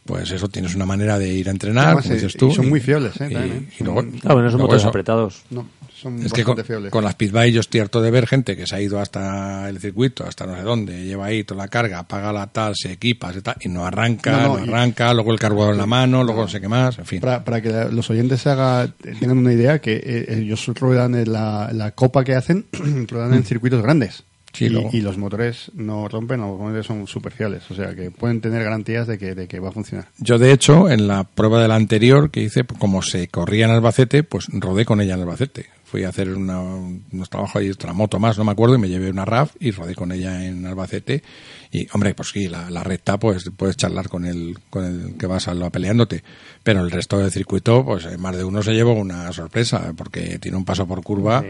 [0.07, 2.49] Pues eso, tienes una manera de ir a entrenar, Además, como eh, dices tú.
[2.51, 3.29] y son y- muy fiables, ¿eh?
[3.31, 3.75] y- también, ¿eh?
[3.81, 4.88] y luego- Claro, no son luego motores eso.
[4.88, 5.42] apretados.
[5.51, 6.90] No, son Es que bastante con, fiables.
[6.92, 9.79] con las pitbike yo estoy harto de ver gente que se ha ido hasta el
[9.81, 13.33] circuito, hasta no sé dónde, lleva ahí toda la carga, apaga la tal, se equipa,
[13.33, 15.87] se tal, y no arranca, No, no, no, y- arranca, luego el cargador en la
[15.87, 17.21] mano, luego no sé qué más, en fin.
[17.21, 18.88] Para, para que los oyentes se haga,
[19.21, 22.66] tengan una idea, que eh, ellos ruedan en la, la copa que hacen,
[23.09, 24.23] ruedan en circuitos grandes.
[24.57, 27.71] Sí, y, los motores no rompen, los motores son super fiables.
[27.71, 30.09] O sea, que pueden tener garantías de que, de que va a funcionar.
[30.19, 33.66] Yo, de hecho, en la prueba de la anterior que hice, pues, como se corría
[33.66, 35.66] en Albacete, pues rodé con ella en Albacete.
[35.85, 38.88] Fui a hacer una- unos trabajos ahí, otra moto más, no me acuerdo, y me
[38.88, 41.23] llevé una RAF y rodé con ella en Albacete.
[41.70, 45.26] Y, hombre, pues sí, la, la recta, pues puedes charlar con el, con el que
[45.26, 46.22] vas a, peleándote.
[46.62, 50.38] Pero el resto del circuito, pues eh, más de uno se llevó una sorpresa, porque
[50.38, 51.44] tiene un paso por curva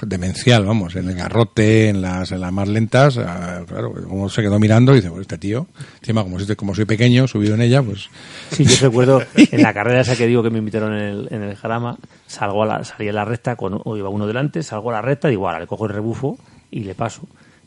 [0.00, 4.42] demencial, vamos, en el garrote, en las, en las más lentas, ah, claro, como se
[4.42, 5.66] quedó mirando y dice, pues este tío,
[6.00, 8.08] encima como soy, como soy pequeño, subido en ella, pues
[8.50, 11.42] Sí, yo recuerdo en la carrera esa que digo que me invitaron en el, en
[11.42, 14.90] el Jarama, salgo a la, salí a la recta, con, o iba uno delante, salgo
[14.90, 16.38] a la recta, digo, ahora le cojo el rebufo
[16.70, 17.22] y le paso.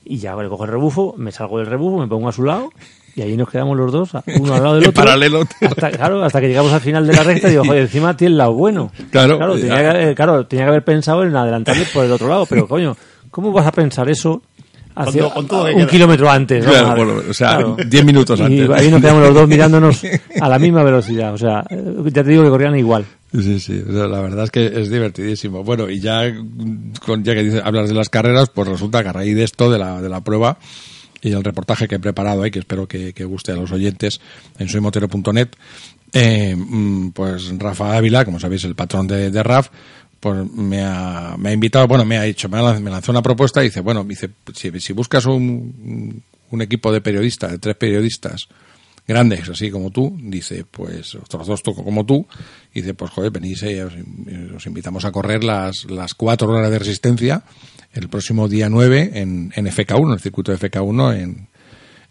[0.07, 2.69] Y ya le cojo el rebufo, me salgo del rebufo, me pongo a su lado
[3.15, 5.03] y ahí nos quedamos los dos, uno al lado del otro.
[5.03, 5.41] paralelo.
[5.61, 8.37] Hasta, claro, hasta que llegamos al final de la recta, digo, joder, encima tiene el
[8.37, 8.91] lado bueno.
[9.09, 9.93] Claro, tenía ya.
[9.93, 12.95] que, eh, claro, tenía que haber pensado en adelantarle por el otro lado, pero coño,
[13.31, 14.41] ¿cómo vas a pensar eso?
[14.97, 15.87] Hacia, todo- con todo que un queda.
[15.89, 16.63] kilómetro antes.
[16.65, 17.77] Claro, bueno, o sea, Claro.
[17.85, 18.69] 10 minutos Y antes.
[18.69, 20.01] ahí nos quedamos los dos mirándonos
[20.41, 21.33] a la misma velocidad.
[21.33, 23.03] O sea, eh, ya te digo que corrían igual.
[23.31, 25.63] Sí, sí, la verdad es que es divertidísimo.
[25.63, 26.21] Bueno, y ya,
[27.05, 29.69] con, ya que dices, hablas de las carreras, pues resulta que a raíz de esto,
[29.69, 30.57] de la, de la prueba
[31.21, 34.21] y el reportaje que he preparado ahí, que espero que, guste a los oyentes
[34.59, 35.49] en soymotero.net,
[36.13, 39.69] eh, mm, pues Rafa Ávila, como sabéis, el patrón de, de RAF,
[40.19, 43.65] pues me ha, invitado, bueno, me ha dicho, me, ha me lanzó una propuesta y
[43.65, 48.47] dice, bueno, dice, si, si buscas un, un equipo de periodistas, de tres periodistas,
[49.07, 52.25] grandes, así como tú, dice, pues otros dos toco como tú,
[52.73, 53.93] y dice, pues joder, venís y os,
[54.55, 57.43] os invitamos a correr las, las cuatro horas de resistencia
[57.93, 61.47] el próximo día 9 en, en FK1, en el circuito de FK1 en,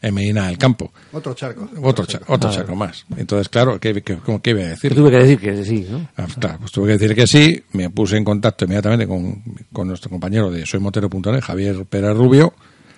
[0.00, 0.92] en Medina del Campo.
[1.12, 1.68] Otro charco.
[1.82, 3.04] Otro, cha- otro charco más.
[3.16, 4.94] Entonces, claro, ¿qué, qué, cómo- qué iba a decir?
[4.94, 6.08] Tuve que decir que sí, ¿no?
[6.16, 9.88] Ah, claro, pues tuve que decir que sí, me puse en contacto inmediatamente con, con
[9.88, 12.54] nuestro compañero de soymotero.net, Javier Pérez Rubio,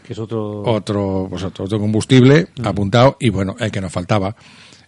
[0.07, 0.63] Que es otro...
[0.63, 4.37] otro, pues otro, otro combustible apuntado y bueno, el que nos faltaba.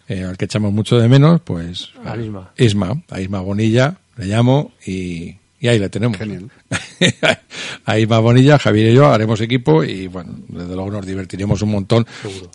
[0.09, 2.53] eh, al que echamos mucho de menos, pues A Isma.
[2.57, 6.17] Isma, a Isma Bonilla, le llamo y, y ahí le tenemos.
[6.17, 6.51] Genial.
[7.85, 11.71] a Isma Bonilla, Javier y yo haremos equipo y bueno, desde luego nos divertiremos un
[11.73, 12.07] montón.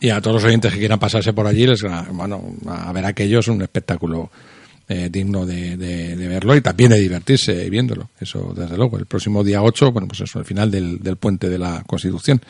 [0.02, 3.39] Y a todos los oyentes que quieran pasarse por allí, les, bueno, a ver aquello
[3.39, 4.32] es un espectáculo
[4.87, 8.09] eh, digno de, de- verlo y también de divertirse viéndolo.
[8.19, 8.97] Eso, desde luego.
[8.97, 12.41] El próximo día 8, bueno, pues eso, el final del, del puente de la Constitución.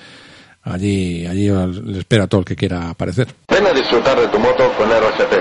[0.63, 3.27] Allí, allí le espero a todo el que quiera aparecer.
[3.49, 5.33] Ven a disfrutar de tu moto con RGP.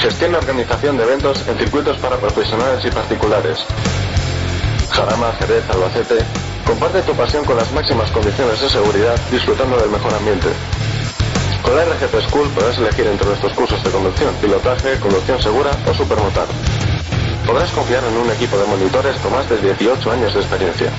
[0.00, 3.58] Gestión y organización de eventos en circuitos para profesionales y particulares.
[4.90, 6.16] Jarama, Jerez, Albacete.
[6.66, 10.48] Comparte tu pasión con las máximas condiciones de seguridad, disfrutando del mejor ambiente.
[11.62, 15.94] Con la RGP School podrás elegir entre nuestros cursos de conducción, pilotaje, conducción segura o
[15.94, 16.48] supermotar.
[17.46, 20.92] Podrás confiar en un equipo de monitores con más de 18 años de experiencia.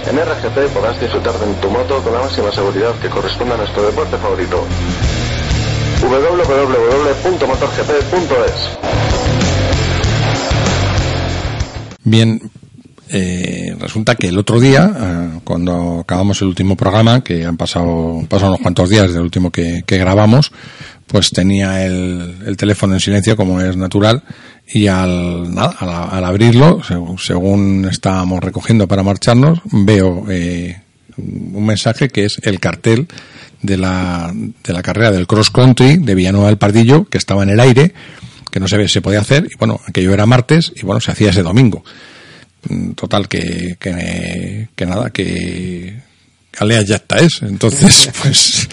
[0.08, 3.84] En RGP podrás disfrutar de tu moto con la máxima seguridad que corresponde a nuestro
[3.84, 4.64] deporte favorito.
[6.00, 8.78] www.motorgp.es
[12.06, 12.42] Bien,
[13.10, 18.26] eh, resulta que el otro día, eh, cuando acabamos el último programa, que han pasado,
[18.30, 20.52] pasado unos cuantos días del último que, grabamos,
[21.08, 24.24] pues tenía el, el teléfono en silencio, como es natural,
[24.68, 25.76] y al, nada,
[26.12, 26.82] al, abrirlo,
[27.18, 30.82] según, estábamos recogiendo para marcharnos, veo eh,
[31.18, 33.08] un mensaje que es el cartel
[33.62, 37.50] de la, de la carrera del cross country de Villanueva del Pardillo, que estaba en
[37.50, 37.94] el aire,
[38.52, 41.32] que no se se podía hacer, y bueno, aquello era martes, y bueno, se hacía
[41.32, 41.84] ese domingo.
[42.96, 46.02] Total, que, que, que nada, que
[46.60, 47.42] Alea ya está es.
[47.42, 48.70] Entonces, pues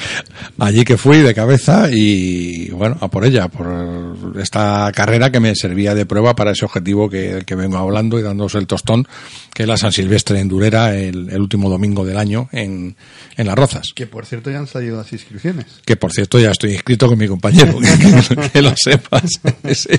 [0.59, 5.55] allí que fui de cabeza y bueno, a por ella, por esta carrera que me
[5.55, 9.07] servía de prueba para ese objetivo que, que vengo hablando y dándose el tostón,
[9.55, 12.97] que es la San Silvestre en Durera, el, el último domingo del año en,
[13.37, 13.93] en Las Rozas.
[13.95, 15.67] Que por cierto ya han salido las inscripciones.
[15.85, 19.25] Que por cierto ya estoy inscrito con mi compañero, que, que lo sepas.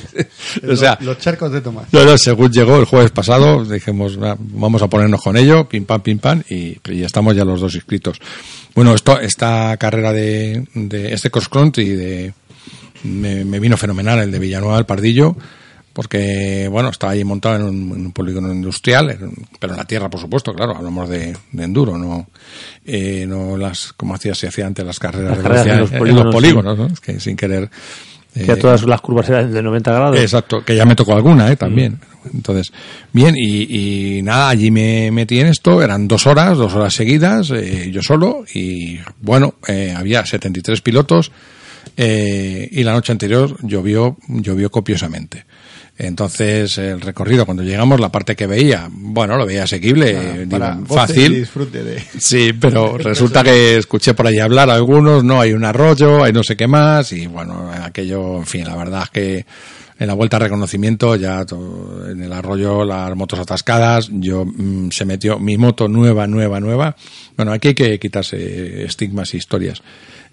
[0.67, 1.86] O sea, los, los charcos de Tomás.
[1.91, 5.86] no, no, según llegó el jueves pasado, dijimos, "Va, vamos a ponernos con ello, pim
[5.86, 8.20] pam, pim pam, y, y estamos ya los dos inscritos.
[8.76, 12.34] Bueno, esto, esta carrera de, de este cross country de,
[13.04, 15.36] me, me vino fenomenal el de Villanueva del Pardillo,
[15.94, 19.86] porque, bueno, estaba ahí montado en un, en un polígono industrial, en- pero en la
[19.86, 22.30] tierra, por supuesto, claro, hablamos de, de enduro, no,
[22.86, 26.00] eh, no las, como hacía, se hacía antes las carreras Las de carreras en velocidad
[26.00, 26.88] los en los polígonos, polígonos, ¿no?
[26.94, 27.70] Es que sin querer.
[28.34, 30.20] Que eh, todas las curvas eran de 90 grados.
[30.20, 31.58] Exacto, que ya me tocó alguna, ¿eh?
[31.58, 32.00] También.
[32.34, 32.72] Entonces,
[33.12, 37.52] bien, y, y nada, allí me metí en esto, eran dos horas, dos horas seguidas,
[37.52, 41.32] eh, yo solo, y bueno, eh, había 73 pilotos,
[41.98, 45.46] eh, y la noche anterior llovió, llovió copiosamente.
[46.04, 51.36] Entonces, el recorrido, cuando llegamos, la parte que veía, bueno, lo veía asequible, Para fácil.
[51.36, 52.04] disfrute de...
[52.18, 56.34] Sí, pero resulta que escuché por ahí hablar a algunos, no, hay un arroyo, hay
[56.34, 59.46] no sé qué más, y bueno, aquello, en fin, la verdad es que
[60.00, 61.46] en la vuelta a reconocimiento, ya
[62.10, 66.96] en el arroyo, las motos atascadas, yo mm, se metió mi moto nueva, nueva, nueva.
[67.38, 69.84] Bueno, aquí hay que quitarse estigmas e historias.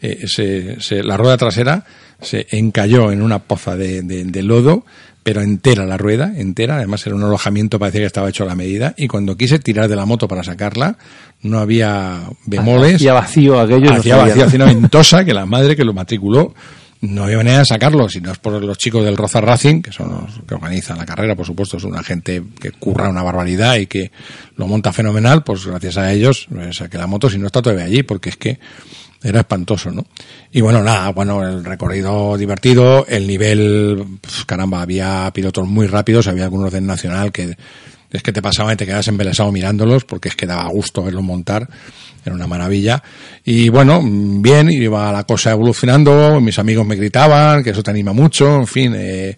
[0.01, 1.85] Eh, se- se- la rueda trasera
[2.21, 4.87] se encalló en una poza de, de- de lodo,
[5.23, 6.77] pero entera la rueda, entera.
[6.77, 8.95] Además era un alojamiento, parecía que estaba hecho a la medida.
[8.97, 10.97] Y cuando quise tirar de la moto para sacarla,
[11.43, 12.97] no había bemoles.
[12.97, 13.91] Hacía vacío aquello.
[13.91, 16.55] no Hacía vacío, hacía una ventosa que la madre que lo matriculó
[17.01, 19.93] no había manera de sacarlo, si no es por los chicos del Roza Racing, que
[19.93, 23.77] son los que organizan la carrera, por supuesto, es una gente que curra una barbaridad
[23.77, 24.11] y que
[24.57, 28.03] lo monta fenomenal, pues gracias a ellos saqué la moto, si no está todavía allí,
[28.03, 28.59] porque es que
[29.23, 30.07] era espantoso, ¿no?
[30.53, 36.29] Y bueno, nada, bueno, el recorrido divertido, el nivel, pues, caramba, había pilotos muy rápidos,
[36.29, 37.57] había algunos del Nacional que
[38.11, 41.23] es que te pasaba y te quedas embelesado mirándolos porque es que daba gusto verlos
[41.23, 41.69] montar,
[42.25, 43.03] era una maravilla.
[43.45, 48.13] Y bueno, bien, iba la cosa evolucionando, mis amigos me gritaban, que eso te anima
[48.13, 49.37] mucho, en fin, eh,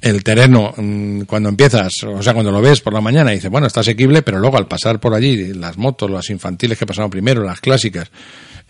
[0.00, 3.68] el terreno, mm, cuando empiezas, o sea, cuando lo ves por la mañana, dices, bueno,
[3.68, 7.44] está asequible, pero luego al pasar por allí, las motos, las infantiles que pasaron primero,
[7.44, 8.10] las clásicas,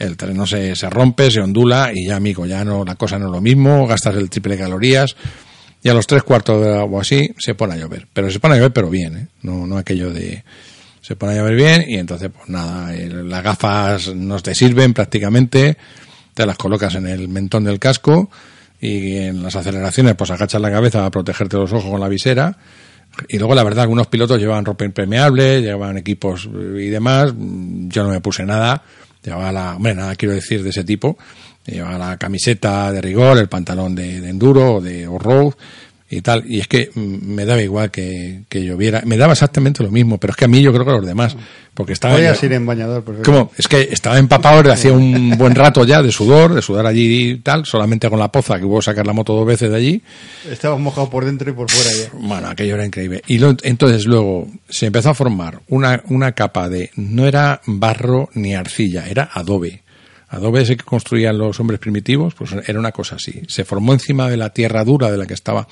[0.01, 3.27] el terreno se, se rompe, se ondula y ya, amigo, ya no, la cosa no
[3.27, 5.15] es lo mismo, gastas el triple de calorías,
[5.83, 8.09] y a los tres cuartos de o así se pone a llover.
[8.13, 9.27] Pero se pone a llover, pero bien, ¿eh?
[9.43, 10.43] No, no aquello de...
[11.03, 15.77] Se pone a llover bien y entonces, pues nada, las gafas no te sirven prácticamente,
[16.35, 18.31] te las colocas en el mentón del casco
[18.81, 22.57] y en las aceleraciones pues agachas la cabeza a protegerte los ojos con la visera.
[23.29, 27.35] Y luego, la verdad, algunos pilotos llevaban ropa impermeable, llevaban equipos y demás.
[27.37, 28.83] Yo no me puse nada.
[29.23, 31.19] Llevaba la, hombre, nada quiero decir de ese tipo.
[31.67, 35.55] Llevaba la camiseta de rigor, el pantalón de, de enduro de off-road
[36.11, 36.45] y tal.
[36.51, 39.03] Y es que me daba igual que, que lloviera.
[39.07, 41.07] Me daba exactamente lo mismo, pero es que a mí yo creo que a los
[41.07, 41.37] demás.
[41.73, 42.15] Porque estaba.
[42.15, 43.05] Podías ir en bañador.
[43.05, 43.53] Porque ¿Cómo?
[43.57, 47.31] Es que estaba empapado desde hacía un buen rato ya de sudor, de sudar allí
[47.31, 50.03] y tal, solamente con la poza que hubo sacar la moto dos veces de allí.
[50.51, 52.11] Estabas mojado por dentro y por fuera ya.
[52.19, 53.23] Bueno, aquello era increíble.
[53.29, 58.29] Y lo- entonces luego se empezó a formar una, una capa de, no era barro
[58.35, 59.83] ni arcilla, era adobe.
[60.33, 63.43] Adobe ese que construían los hombres primitivos, pues era una cosa así.
[63.49, 65.67] Se formó encima de la tierra dura de la que estaba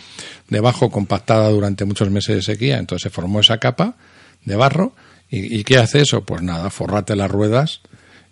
[0.49, 2.79] debajo compactada durante muchos meses de sequía.
[2.79, 3.97] Entonces se formó esa capa
[4.45, 4.95] de barro.
[5.31, 6.23] ¿Y, qué hace eso?
[6.25, 7.83] Pues nada, forrate las ruedas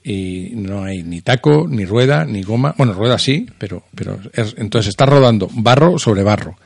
[0.03, 2.75] y no hay ni taco, ni rueda, ni goma.
[2.77, 6.57] Bueno, rueda sí, pero, pero es- entonces está rodando barro sobre barro.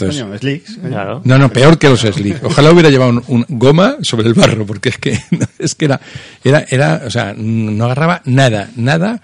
[0.00, 0.76] Entonces, Coño, slicks.
[0.76, 0.88] coño.
[0.88, 1.20] Claro.
[1.24, 2.42] no, no, peor que los slick.
[2.44, 5.18] Ojalá hubiera llevado un, un goma sobre el barro, porque es que
[5.58, 6.00] es que era,
[6.44, 9.20] era, era, o sea, no agarraba nada, nada.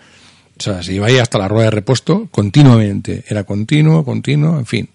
[0.58, 3.24] O sea, se iba ahí hasta la rueda de repuesto continuamente.
[3.28, 4.88] Era continuo, continuo, en fin.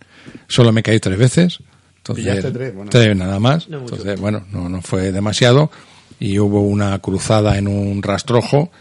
[0.48, 1.60] Solo me caí tres veces.
[1.98, 3.16] Entonces, Pillaste tres, bueno.
[3.26, 3.68] nada más.
[3.72, 5.72] Entonces, bueno, no, no fue demasiado.
[6.20, 8.72] Y hubo una cruzada en un rastrojo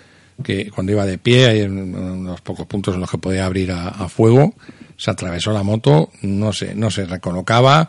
[0.42, 3.88] que cuando iba de pie, hay unos pocos puntos en los que podía abrir a,
[3.88, 4.54] a fuego,
[4.96, 7.88] se atravesó la moto, no se, no se recolocaba,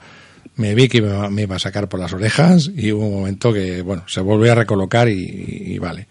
[0.55, 3.51] me vi que me, me iba a sacar por las orejas y hubo un momento
[3.53, 5.13] que, bueno, se volvió a recolocar y,
[5.67, 6.07] y vale.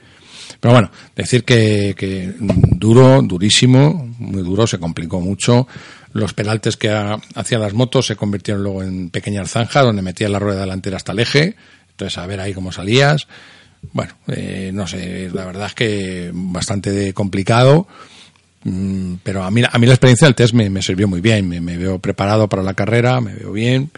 [0.59, 5.67] Pero bueno, decir que, que duro, durísimo, muy duro, se complicó mucho.
[6.13, 10.31] Los penaltes que ha- hacían las motos se convirtieron luego en pequeñas zanjas donde metías
[10.31, 11.57] la rueda delantera hasta el eje.
[11.93, 13.27] Entonces, a ver ahí cómo salías.
[13.93, 17.87] Bueno, eh, no sé, la verdad es que bastante de complicado.
[18.65, 21.49] Mm, Pero a mí, a mí la experiencia del test me, me sirvió muy bien.
[21.49, 23.91] Me, veo preparado para la carrera, me veo bien.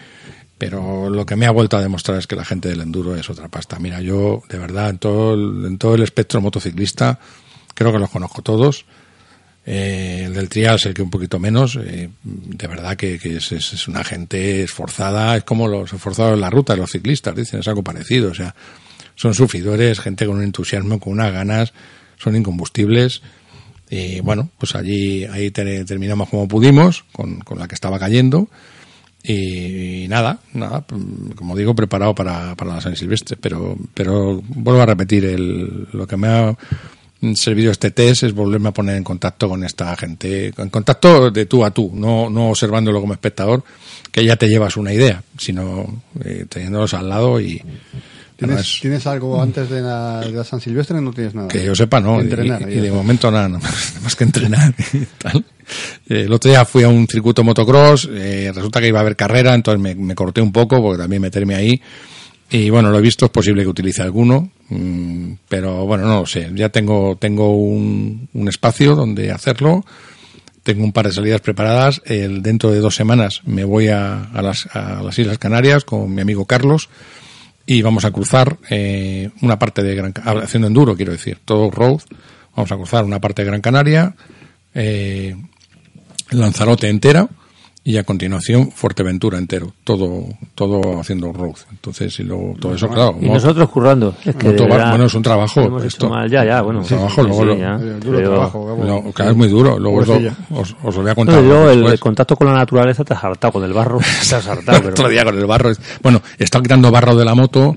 [0.59, 3.29] Pero lo que me ha vuelto a demostrar es que la gente del enduro es
[3.29, 3.79] otra pasta.
[3.81, 7.18] Mira, yo de verdad en todo el, en todo el espectro motociclista
[7.75, 8.85] creo que los conozco todos.
[9.64, 11.77] Eh, el del trial es el que un poquito menos.
[11.77, 15.37] eh, de verdad que, es, una gente esforzada.
[15.37, 18.31] Es como los esforzados en la ruta, los ciclistas, dicen, es algo parecido.
[18.31, 18.55] O sea,
[19.23, 21.73] son sufridores, gente con un entusiasmo, con unas ganas,
[22.19, 23.23] son incombustibles.
[23.89, 28.49] Y bueno, pues allí ahí te- terminamos como pudimos, con, con la que estaba cayendo.
[29.23, 30.85] Y, nada, nada,
[31.37, 33.37] como digo, preparado para, para la San Silvestre.
[33.41, 36.57] Pero, pero vuelvo a repetir, el, lo que me ha
[37.37, 41.47] servido este test es volverme a poner en contacto con esta gente, en contacto de
[41.47, 43.63] tú a tú, no, no observándolo como espectador,
[44.11, 47.63] que ya te llevas una idea, sino eh, teniéndolos al lado y...
[48.43, 51.01] ¿Tienes, además, ¿Tienes algo antes de la, de la San Silvestre?
[51.01, 51.49] No tienes nada.
[51.49, 52.19] que yo sepa, no.
[52.19, 52.63] Y- Entrenar.
[52.63, 52.97] y, ya de está.
[52.97, 55.45] momento nada, nada más, nada más que entrenar y tal.
[56.09, 59.17] Eh, El otro día fui a un circuito motocross, eh, resulta que iba a haber
[59.17, 61.81] carrera, entonces me, me corté un poco porque también meterme ahí.
[62.51, 66.27] Y bueno, lo he visto, es posible que utilice alguno, mm, pero bueno, no lo
[66.27, 66.51] sé.
[66.55, 69.85] Ya tengo, tengo un, un espacio donde hacerlo.
[70.63, 72.03] Tengo un par de salidas preparadas.
[72.05, 76.15] El, dentro de dos semanas me voy a, a las, a las Islas Canarias con
[76.15, 76.89] mi amigo Carlos
[77.77, 81.71] y vamos a cruzar eh, una parte de Gran Ca- haciendo enduro, quiero decir, todo
[81.71, 82.01] road.
[82.55, 84.15] Vamos a cruzar una parte de Gran Canaria,
[84.75, 85.35] eh,
[86.31, 87.29] Lanzarote entera
[87.85, 91.57] y a continuación Fuerteventura entero, todo todo haciendo road.
[91.71, 93.16] Entonces, y luego todo eso, claro.
[93.21, 94.14] Y nosotros currando.
[94.25, 95.79] Es que verdad, bueno, es un trabajo.
[95.81, 96.09] esto.
[96.09, 96.31] mal.
[96.31, 96.81] Ya, ya, bueno.
[96.81, 97.77] Un trabajo, luego lo- ya.
[97.79, 98.87] Duro Pero- trabajo, vamos.
[98.87, 99.79] Lo- claro, es muy duro.
[99.79, 101.42] Luego os os, os lo voy a No, contar.
[101.42, 102.01] y luego el, después.
[102.01, 104.79] contacto con la naturaleza te has hartado, con el barro te has hartado.
[104.79, 105.73] pero- Otro día con el barro.
[106.03, 107.77] Bueno, he estado quitando barro de la moto.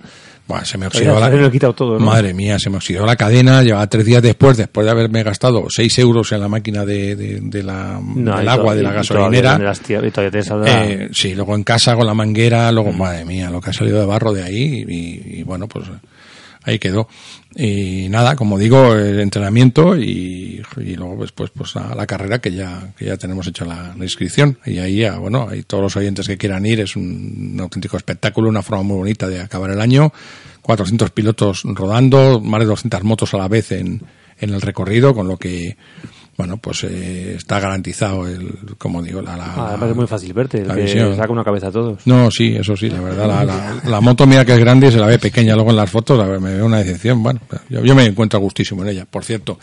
[0.64, 1.30] Se me oxidó la...
[1.30, 2.06] lo he quitado todo, ¿no?
[2.06, 3.64] Madre mía, se me oxidó la cadena.
[3.64, 7.40] Llevaba tres días después, después de haberme gastado seis euros en la máquina de, de,
[7.42, 9.58] de la, No, del agua de la gasolinera.
[10.68, 14.00] Eh, sí, luego en casa con la manguera, luego, madre mía, lo que ha salido
[14.00, 15.86] de barro de ahí y, y bueno, pues
[16.64, 17.08] ahí quedó.
[17.58, 22.94] Y nada, como digo, el entrenamiento y, luego después pues nada, la carrera que ya,
[22.98, 24.58] que ya tenemos hecha la, inscripción.
[24.66, 28.50] Y ahí, ya, bueno, hay todos los oyentes que quieran ir, es un auténtico espectáculo,
[28.50, 30.12] una forma muy bonita de acabar el año.
[30.62, 34.02] 400 pilotos rodando, más de 200 motos a la vez en,
[34.40, 35.78] en el recorrido, con lo que,
[36.38, 40.60] bueno, pues eh, está garantizado el, como digo, la, la- Ah, es muy fácil verte,
[40.62, 42.06] el que saca una cabeza a todos.
[42.06, 43.28] no, sí, eso sí, la verdad.
[43.28, 45.78] La, la, la moto mira que es grande y se la ve pequeña luego en
[45.78, 47.24] las fotos, la- me veo una decepción.
[47.24, 49.06] Bueno, yo, yo me encuentro gustísimo en ella.
[49.06, 49.60] Por cierto,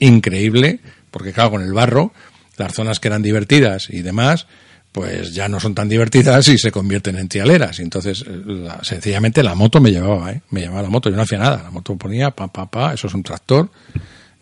[0.00, 2.12] increíble, porque claro, con el barro,
[2.56, 4.46] las zonas que eran divertidas y demás,
[4.92, 7.78] pues ya no son tan divertidas y se convierten en trialeras.
[7.78, 10.40] Y entonces, la- sencillamente la moto me llevaba, ¿eh?
[10.50, 11.62] Me llevaba la moto, yo no hacía nada.
[11.64, 13.70] La moto ponía, pa, pa, pa, eso es un tractor.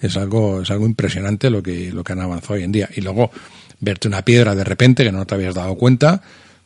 [0.06, 2.88] Es algo, es algo impresionante lo que, lo que han avanzado hoy en día.
[2.94, 3.30] Y luego,
[3.80, 6.20] verte una piedra de repente que no te habías dado cuenta,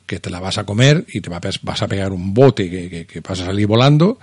[0.06, 2.88] que te la vas a comer y te va- vas a pegar un bote que,
[2.88, 4.18] que, que vas a salir volando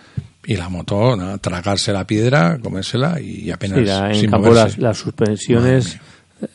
[0.46, 4.78] y la moto, tragarse la piedra, comérsela y apenas Sí, la- en sin campo las,
[4.78, 5.98] las suspensiones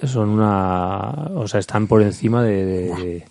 [0.05, 1.11] son una.
[1.35, 3.25] O sea, están por encima de, de,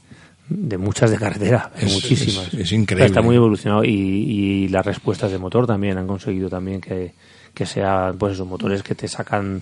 [0.50, 2.48] de muchas de carretera, Es- muchísimas.
[2.54, 3.06] es- es increíble.
[3.06, 7.14] Está muy evolucionado y, y las respuestas de motor también han conseguido también que,
[7.60, 9.62] que sean, pues esos motores que te sacan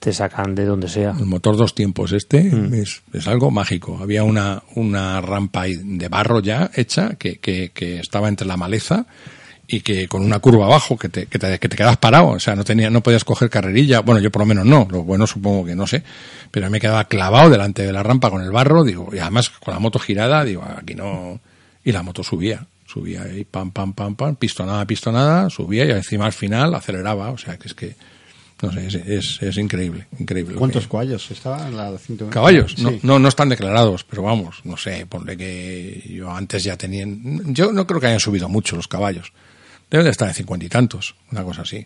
[0.00, 1.14] te sacan de donde sea.
[1.18, 2.74] El motor dos tiempos este Mm.
[2.74, 3.98] es, es algo mágico.
[4.02, 9.06] Había una, una rampa de barro ya hecha que, que, que estaba entre la maleza
[9.66, 12.30] y que con una curva abajo que te, que te, que te quedas parado.
[12.30, 14.00] O sea, no tenía, no podías coger carrerilla.
[14.00, 14.86] Bueno, yo por lo menos no.
[14.90, 16.02] Lo bueno supongo que no sé.
[16.50, 18.82] Pero me quedaba clavado delante de la rampa con el barro.
[18.84, 21.40] Digo, y además con la moto girada, digo, aquí no.
[21.84, 22.66] Y la moto subía.
[22.92, 27.30] Subía ahí, pam, pam, pam, pam, pistonada, pistonada, subía y encima al final aceleraba.
[27.30, 27.94] O sea, que es que,
[28.62, 30.56] no sé, es, es, es increíble, increíble.
[30.56, 32.32] ¿Cuántos caballos estaba en la 109?
[32.32, 32.98] Caballos, no, Sí.
[33.04, 37.72] no, no están declarados, pero vamos, no sé, ponle que yo antes ya tenían, yo
[37.72, 39.32] no creo que hayan subido mucho los caballos.
[39.88, 41.84] Deben de estar en cincuenta y tantos, una cosa así,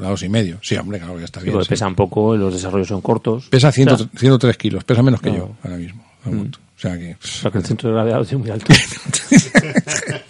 [0.00, 0.58] dos y medio.
[0.62, 1.62] Sí, hombre, claro, ya está Sí, bien.
[1.62, 1.68] sí.
[1.68, 3.46] pesan poco, los desarrollos son cortos.
[3.48, 5.36] Pesa O 100 sea, 103 kilos, pesa menos que No.
[5.36, 6.04] yo ahora mismo.
[6.26, 6.58] moto.
[6.76, 8.72] O sea que, o sea, que el centro de gravedad tiene muy alto.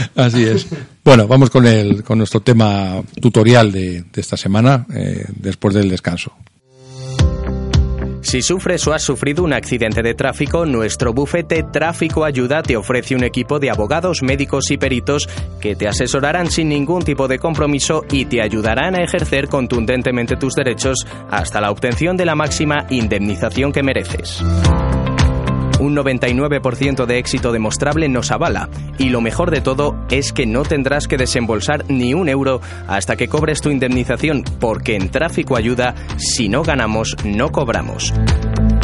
[0.14, 0.66] así es.
[1.04, 6.32] Bueno, vamos con el, con nuestro tema tutorial de, esta semana, eh, después del descanso.
[8.22, 13.14] Si sufres o has sufrido un accidente de tráfico, nuestro bufete Tráfico Ayuda te ofrece
[13.14, 15.28] un equipo de abogados, médicos y peritos
[15.60, 20.54] que te asesorarán sin ningún tipo de compromiso y te ayudarán a ejercer contundentemente tus
[20.54, 24.42] derechos hasta la obtención de la máxima indemnización que mereces.
[25.80, 28.68] Un 99% de éxito demostrable nos avala
[28.98, 33.16] y lo mejor de todo es que no tendrás que desembolsar ni un euro hasta
[33.16, 38.12] que cobres tu indemnización porque en Tráfico Ayuda, si no ganamos, no cobramos.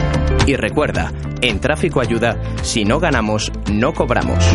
[0.46, 1.12] Y recuerda,
[1.42, 4.46] en Tráfico Ayuda, si no ganamos, no cobramos.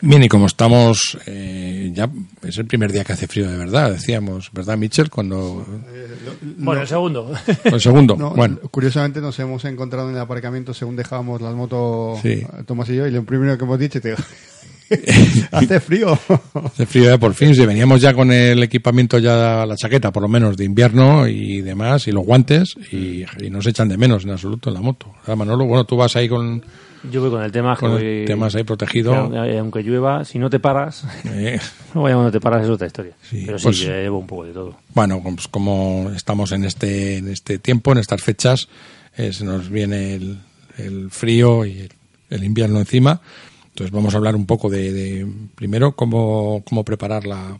[0.00, 2.10] Bien, y como estamos, eh, ya
[2.42, 5.08] es el primer día que hace frío de verdad, decíamos, ¿verdad, Mitchell?
[5.08, 5.64] Cuando.
[6.58, 7.32] bueno, el segundo.
[7.64, 8.58] El segundo, No, bueno.
[8.70, 12.28] Curiosamente nos hemos encontrado en el aparcamiento según dejábamos las motos Sí.
[12.28, 14.14] eh, Tomás y yo y lo primero que hemos dicho te
[15.52, 16.18] hace frío.
[16.52, 20.22] Hace frío ya por fin, si veníamos ya con el equipamiento, ya la chaqueta por
[20.22, 24.24] lo menos de invierno y demás, y los guantes, y, y nos echan de menos
[24.24, 25.06] en absoluto en la moto.
[25.26, 26.62] Ah, Manolo, bueno, tú vas ahí con,
[27.10, 29.30] Yo voy con el tema que con voy- el temas ahí protegido.
[29.30, 31.58] que, aunque llueva, si no te paras, Eh,
[31.94, 33.14] no vaya cuando te paras es otra historia.
[33.22, 34.76] Sí, Pero sí, pues- yo llevo un poco de todo.
[34.94, 38.68] bueno, pues como estamos en este, en este tiempo, en estas fechas,
[39.16, 40.38] eh, se nos viene el,
[40.78, 41.92] el frío y el,
[42.30, 43.20] el invierno encima.
[43.68, 45.26] Entonces vamos a hablar un poco de, de,
[45.56, 47.58] primero, cómo, cómo preparar la,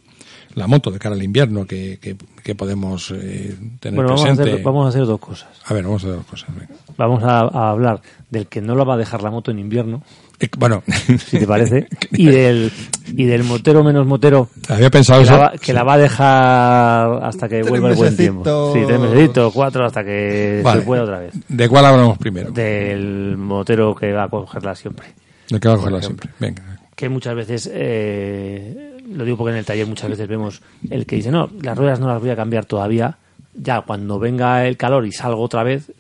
[0.55, 4.25] la moto de cara al invierno que, que, que podemos eh, tener Bueno, vamos a,
[4.27, 4.51] presente.
[4.53, 5.49] hacer, vamos a hacer dos cosas.
[5.65, 6.49] A ver, vamos a hacer dos cosas.
[6.55, 6.75] venga.
[6.97, 8.01] Vamos a, a hablar
[8.31, 10.03] del que no la va a dejar la moto en invierno,
[10.41, 10.83] Eh, Bueno,
[11.27, 12.71] si te parece, y del,
[13.17, 15.33] y del motero menos motero había pensado que, eso.
[15.37, 18.73] la va, que la va a dejar hasta que Tres vuelva el buen tiempo.
[18.75, 20.81] Sí, tres mesecitos, cuatro, hasta que Vale.
[20.81, 21.35] se pueda otra vez.
[21.49, 22.51] ¿De cuál hablamos primero?
[22.53, 25.07] Del motero que va a cogerla siempre.
[25.51, 26.31] ¿De qué va a cogerla siempre?
[26.39, 26.79] Venga.
[26.97, 31.17] que muchas veces, eh, lo digo porque en el taller muchas veces vemos el que
[31.17, 33.19] dice, no, las ruedas no las voy a cambiar todavía,
[33.55, 35.93] ya cuando venga el calor y salgo otra vez,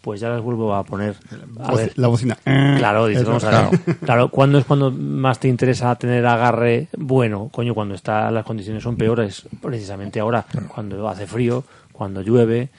[0.00, 1.14] pues ya las vuelvo a poner.
[1.60, 2.36] A ver, la bocina.
[2.44, 3.30] Claro, dices, Eso.
[3.30, 3.80] vamos a ver.
[3.98, 7.48] Claro, ¿cuándo es cuando más te interesa tener agarre bueno?
[7.52, 10.44] Coño, cuando está, las condiciones son peores, precisamente ahora,
[10.74, 12.70] cuando hace frío, cuando llueve,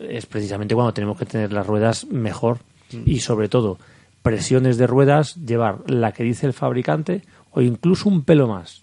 [0.00, 2.58] es precisamente cuando tenemos que tener las ruedas mejor
[3.04, 3.78] y sobre todo
[4.22, 8.82] presiones de ruedas, llevar la que dice el fabricante o incluso un pelo más.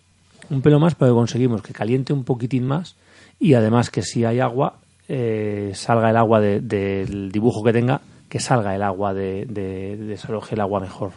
[0.50, 2.96] Un pelo más porque conseguimos que caliente un poquitín más
[3.40, 8.02] y además que si hay agua, eh, salga el agua de- del dibujo que tenga,
[8.30, 11.12] que salga el agua de, de, desaloje el agua mejor.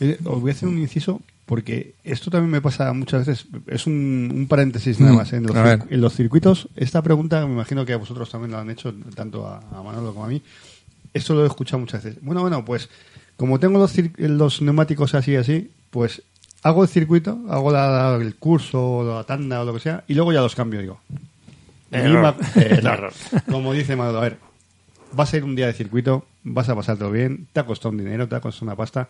[0.00, 3.46] Eh, os voy a hacer un inciso porque esto también me pasa muchas veces.
[3.68, 5.32] Es un, un paréntesis nada Mm, más.
[5.32, 5.56] En los,
[5.90, 9.46] en los circuitos, esta pregunta me imagino que a vosotros también lo han hecho, tanto
[9.46, 10.42] a, a Manolo como a mí.
[11.14, 12.20] Esto lo he escuchado muchas veces.
[12.22, 12.88] Bueno, bueno, pues
[13.36, 16.22] como tengo los, los neumáticos así y así, pues
[16.62, 20.32] hago el circuito, hago la- el curso, la tanda o lo que sea, y luego
[20.32, 20.80] ya los cambio.
[20.80, 21.00] Digo,
[21.90, 22.34] Error.
[22.36, 23.12] Misma- eh, error.
[23.50, 24.38] Como dice Manolo, a ver,
[25.12, 27.98] vas a ir un día de circuito, vas a pasártelo bien, te ha costado un
[27.98, 29.08] dinero, te ha costado una pasta.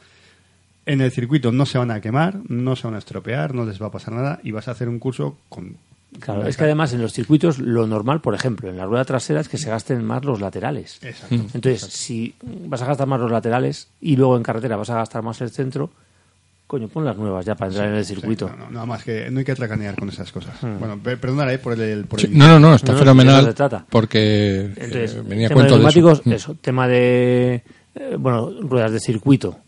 [0.84, 3.80] En el circuito no se van a quemar, no se van a estropear, no les
[3.82, 5.76] va a pasar nada y vas a hacer un curso con
[6.20, 9.40] Claro, es que además en los circuitos lo normal, por ejemplo, en la rueda trasera
[9.40, 10.98] es que se gasten más los laterales.
[11.02, 11.34] Exacto.
[11.34, 15.22] Entonces, si vas a gastar más los laterales y luego en carretera vas a gastar
[15.24, 15.90] más el centro,
[16.66, 18.48] coño, pon las nuevas ya para entrar en el circuito.
[18.48, 20.54] No, no, nada más que no hay que tracanear con esas cosas.
[20.62, 22.98] Bueno, pe- perdonad eh, por el, por Sí, el- no, no, no, está No, no,
[22.98, 23.38] de fenomenal.
[23.40, 23.86] eso se trata.
[23.88, 24.18] Porque
[24.60, 26.00] eh, Entonces, venía a tema de cuento de eso.
[26.00, 26.32] neumáticos, Mm.
[26.32, 26.56] eso.
[26.60, 27.62] Tema de,
[27.94, 29.58] eh, bueno, ruedas de circuito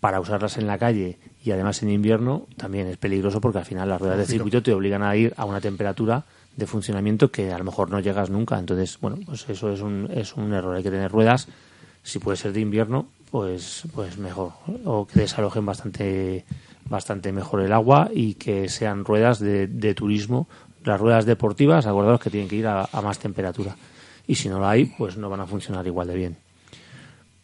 [0.00, 3.88] para usarlas en la calle y además en invierno también es peligroso porque al final
[3.88, 6.24] las ruedas de circuito te obligan a ir a una temperatura
[6.56, 8.58] de funcionamiento que a lo mejor no llegas nunca.
[8.58, 10.74] Entonces, bueno, pues eso es un, es un error.
[10.76, 11.46] Hay que tener ruedas,
[12.02, 14.52] si puede ser de invierno, pues, pues mejor.
[14.84, 16.44] O que desalojen bastante,
[16.88, 20.48] bastante mejor el agua y que sean ruedas de, de turismo.
[20.84, 23.76] Las ruedas deportivas, acordaros que tienen que ir a, a más temperatura.
[24.26, 26.36] Y si no la hay, pues no van a funcionar igual de bien.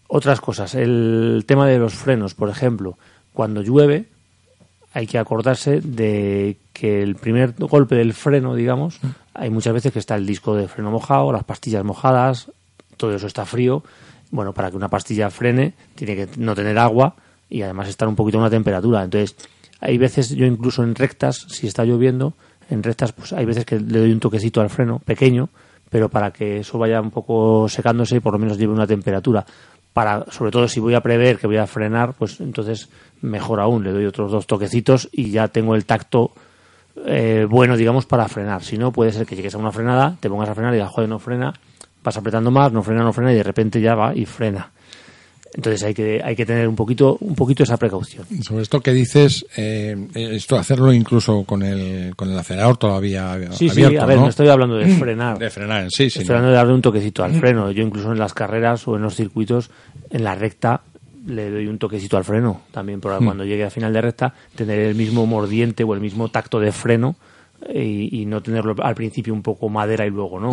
[0.09, 2.99] Otras cosas, el tema de los frenos, por ejemplo,
[3.33, 4.07] cuando llueve
[4.93, 9.01] hay que acordarse de que el primer golpe del freno, digamos,
[9.35, 12.51] hay muchas veces que está el disco de freno mojado, las pastillas mojadas,
[12.97, 13.83] todo eso está frío.
[14.35, 17.15] Bueno, para que una pastilla frene tiene que no tener agua
[17.49, 19.05] y además estar un poquito a una temperatura.
[19.05, 19.37] Entonces,
[19.79, 22.35] hay veces yo incluso en rectas, si está lloviendo,
[22.69, 25.51] en rectas pues hay veces que le doy un toquecito al freno pequeño,
[25.89, 29.47] pero para que eso vaya un poco secándose y por lo menos lleve una temperatura.
[29.93, 32.89] Para, sobre todo si voy a prever que voy a frenar, pues entonces
[33.23, 36.33] mejor aún, le doy otros dos toquecitos y ya tengo el tacto
[37.07, 38.65] eh, bueno, digamos, para frenar.
[38.65, 40.91] Si no, puede ser que llegues a una frenada, te pongas a frenar y digas,
[40.91, 41.55] joder, no frena,
[42.05, 44.71] vas apretando más, no frena, no frena y de repente ya va y frena.
[45.57, 48.27] Entonces hay que, hay que tener un poquito, un poquito esa precaución.
[48.43, 53.69] Sobre esto que dices, eh, esto hacerlo incluso con el, con el acelerador todavía Sí,
[53.71, 54.23] abierto, sí, a ver, ¿no?
[54.25, 55.39] no estoy hablando de frenar.
[55.39, 56.19] De frenar, sí, sí.
[56.19, 56.39] Estoy no.
[56.39, 57.71] hablando de darle un toquecito al freno.
[57.71, 59.71] Yo incluso en las carreras o en los circuitos,
[60.11, 60.81] en la recta,
[61.29, 63.25] le doy un toquecito al freno también, para Hmm.
[63.25, 66.73] cuando llegue al final de recta, tener el mismo mordiente o el mismo tacto de
[66.73, 67.15] freno
[67.73, 70.51] y, y no tenerlo al principio un poco madera y luego no.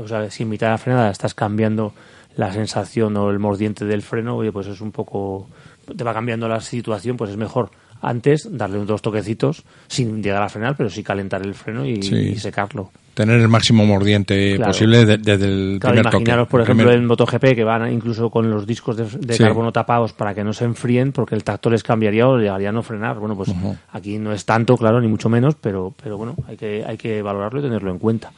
[0.00, 1.92] O sea, si en mitad de la frenada estás cambiando
[2.36, 5.48] la sensación o el mordiente del freno, oye, pues es un poco...
[5.96, 10.42] te va cambiando la situación, pues es mejor antes darle unos dos toquecitos sin llegar
[10.42, 12.16] a frenar, pero sí calentar el freno y, Sí.
[12.16, 12.90] y secarlo.
[13.14, 14.72] Tener el máximo mordiente Claro.
[14.72, 16.50] posible de- desde el Claro, primer imaginaros, toque.
[16.50, 19.42] por ejemplo, primer- en MotoGP que van incluso con los discos de, de Sí.
[19.42, 22.72] carbono tapados para que no se enfríen, porque el tacto les cambiaría o llegaría a
[22.72, 23.18] no frenar.
[23.18, 23.50] Bueno, pues
[23.92, 27.20] aquí no es tanto, claro, ni mucho menos, pero, pero bueno, hay que, hay que
[27.20, 28.32] valorarlo y tenerlo en cuenta.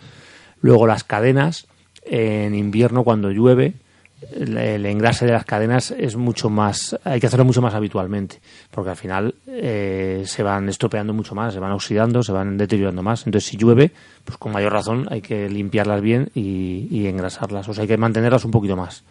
[0.60, 1.66] Luego las cadenas,
[2.04, 3.74] en invierno cuando llueve,
[4.32, 8.90] el, engrase de las cadenas es mucho más, hay que hacerlo mucho más habitualmente, porque
[8.90, 13.26] al final eh, se van estropeando mucho más, se van oxidando, se van deteriorando más.
[13.26, 13.92] Entonces, si llueve,
[14.24, 17.96] pues con mayor razón hay que limpiarlas bien y, y engrasarlas, o sea, hay que
[17.96, 19.04] mantenerlas un poquito más.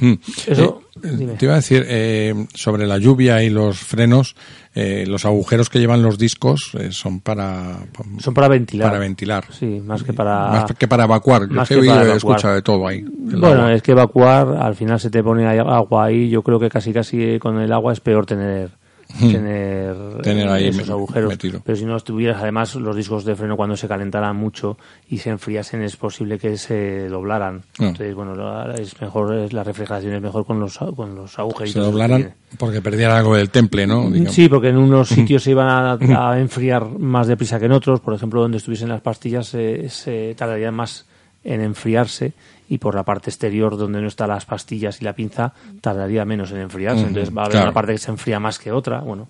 [0.00, 0.14] Mm.
[0.46, 1.32] Eso, Eh, dime.
[1.34, 4.34] te iba a decir, eh, sobre la lluvia y los frenos,
[4.74, 7.78] eh, los agujeros que llevan los discos eh, son para,
[8.18, 8.88] Son para ventilar.
[8.88, 9.44] para ventilar.
[9.50, 10.48] Sí, más que para...
[10.48, 11.48] Más que para evacuar.
[11.48, 13.02] Yo más que he oído- escuchado de todo ahí.
[13.02, 13.74] Bueno, agua.
[13.74, 16.28] es que evacuar, al final se te pone agua ahí.
[16.28, 18.70] Yo creo que casi casi con el agua es peor tener
[19.18, 20.20] tener, Hmm.
[20.22, 21.30] Tener ahí esos agujeros.
[21.30, 21.60] metido.
[21.64, 24.76] Pero si no estuvieras, además, los discos de freno cuando se calentaran mucho
[25.08, 27.62] y se enfriasen es posible que se doblaran.
[27.78, 27.86] Ah.
[27.86, 31.84] Entonces, bueno, es mejor, la refrigeración es mejor con los, con los agujeritos.
[31.84, 34.10] se doblaran porque perdían algo del temple, ¿no?
[34.10, 34.34] Digamos.
[34.34, 38.00] Sí, porque en unos sitios se iban a, a enfriar más deprisa que en otros.
[38.00, 41.06] Por ejemplo, donde estuviesen las pastillas se, se tardarían más
[41.44, 42.32] en enfriarse
[42.70, 46.52] y por la parte exterior donde no están las pastillas y la pinza tardaría menos
[46.52, 47.02] en enfriarse.
[47.02, 47.66] Entonces va a haber claro.
[47.66, 49.00] una parte que se enfría más que otra.
[49.00, 49.26] Bueno,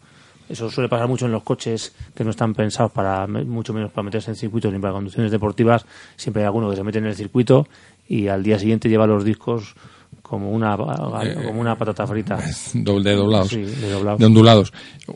[0.46, 4.02] eso suele pasar mucho en los coches que no están pensados para mucho menos para
[4.02, 5.86] meterse en circuitos ni para conducciones deportivas.
[6.16, 7.66] Siempre hay alguno que se mete en el circuito
[8.06, 9.74] y al día siguiente lleva los discos
[10.30, 12.38] como una como una patata frita.
[12.72, 13.48] De doblados.
[13.48, 14.20] Sí, de doblados.
[14.20, 14.72] de ondulados.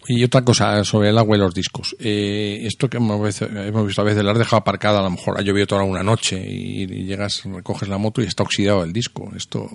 [0.08, 1.94] Y otra cosa sobre el agua y los discos.
[2.00, 5.10] Eh, esto que hemos, vez- hemos visto a veces, la has dejado aparcada, a lo
[5.10, 8.82] mejor ha llovido toda una noche y, y llegas, recoges la moto y está oxidado
[8.82, 9.30] el disco.
[9.36, 9.70] Esto,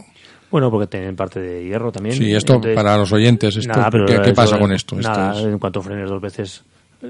[0.51, 2.17] Bueno, porque tienen parte de hierro también.
[2.17, 4.99] sí, esto Entonces, para los oyentes, esto, nada, pero ¿qué, pasa con esto?
[4.99, 6.63] Esto Nada, es- en cuanto frenes dos veces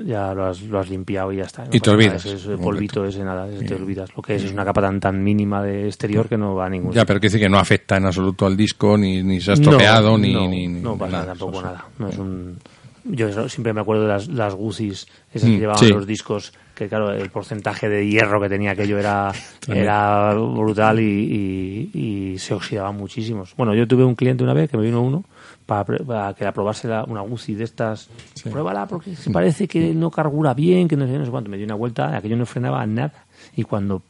[0.06, 1.66] ya lo has, lo has limpiado y ya está.
[1.66, 4.10] No Y te pasa nada, olvidas, Ese, polvito ese nada, ese te olvidas.
[4.16, 6.70] Lo que es es una capa tan, tan mínima de exterior que no va a
[6.70, 9.52] ningún ya, pero quiere decir que no afecta en absoluto al disco, ni, ni se
[9.52, 11.26] ha No, estropeado, ni, no, ni, ni no pasa nada.
[11.28, 11.86] tampoco nada.
[11.98, 12.58] No es un...
[13.06, 15.94] Yo siempre me acuerdo de las, las Guzis, esas Mm, que llevaban sí.
[15.94, 19.32] los discos, que claro, el porcentaje de hierro que tenía aquello era,
[19.68, 22.00] era brutal y, y-
[22.34, 23.54] y se oxidaba muchísimos.
[23.58, 25.24] Bueno, yo tuve un cliente una vez que me vino uno
[25.70, 28.10] para, que la probase la- una Gucci de estas.
[28.52, 31.50] Pruébala porque se parece que no carbura bien, que no sé, no sé cuánto.
[31.50, 33.14] Me dio una vuelta, aquello no frenaba nada.
[33.56, 34.02] Y cuando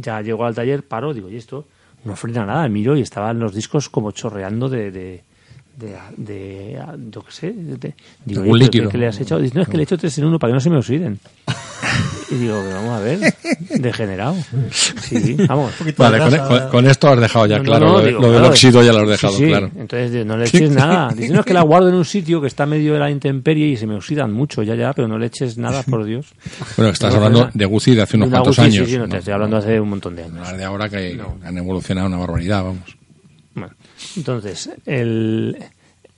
[0.00, 1.66] ya llegó al taller, paró, digo, ¿y esto?
[2.04, 2.66] No frena nada.
[2.68, 4.90] Miro y estaban los discos como chorreando de...
[4.90, 5.24] de
[5.74, 6.78] de, de,
[7.10, 7.94] yo qué sé, de-
[8.26, 8.84] digo, Algún "Oye, ¿pero líquido.
[8.88, 9.38] ¿qué, qué le has hecho?
[9.38, 10.76] Dice, no, es que le he hecho tres en uno para que no se me
[10.76, 11.18] oxiden.
[12.32, 13.34] Y digo, vamos a ver,
[13.78, 14.34] degenerado.
[14.70, 15.72] Sí, vamos.
[15.98, 17.86] Vale, con, con- con esto has dejado ya No, claro.
[17.86, 19.46] no, lo, de- digo, lo del óxido ya lo has sí, dejado sí.
[19.46, 19.70] claro.
[19.76, 21.08] Entonces no le eches nada.
[21.12, 23.76] Diciendo es que la guardo en un sitio que está medio de la intemperie y
[23.76, 26.26] se me oxidan mucho, ya, ya, pero no le eches nada, por Dios.
[26.76, 28.88] Bueno, estás No, hablando no, de Guzzi de hace unos cuantos Guzzi, sí, años.
[28.90, 29.08] sí, no, ¿no?
[29.10, 30.56] te estoy hablando hace un montón de años.
[30.56, 32.96] De ahora que han evolucionado una barbaridad, vamos.
[33.54, 33.74] Bueno,
[34.16, 35.58] entonces, el,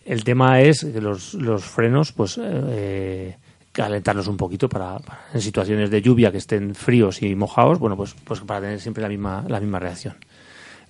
[0.07, 3.37] el tema es que los, los frenos, pues, eh,
[3.75, 7.97] calentarlos un poquito para, para en situaciones de lluvia que estén fríos y mojados, bueno,
[7.97, 10.15] pues, pues para tener siempre la misma, la misma reacción.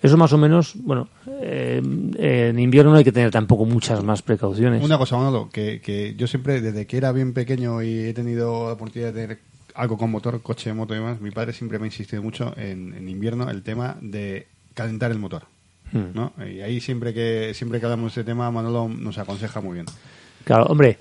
[0.02, 1.08] Eso más o menos, bueno,
[1.40, 4.84] eh, en invierno no hay que tener tampoco muchas más precauciones.
[4.84, 8.66] Una cosa, Manolo, que, que yo siempre, desde que era bien pequeño y he tenido
[8.66, 9.38] la oportunidad de tener
[9.74, 12.92] algo con motor, coche, moto y demás, mi padre siempre me ha insistido mucho en,
[12.92, 15.44] en invierno el tema de calentar el motor.
[15.90, 16.12] Hmm.
[16.12, 16.32] ¿no?
[16.38, 19.86] Y ahí siempre que siempre que hablamos de ese tema, Manolo nos aconseja muy bien.
[20.44, 20.98] Claro, hombre,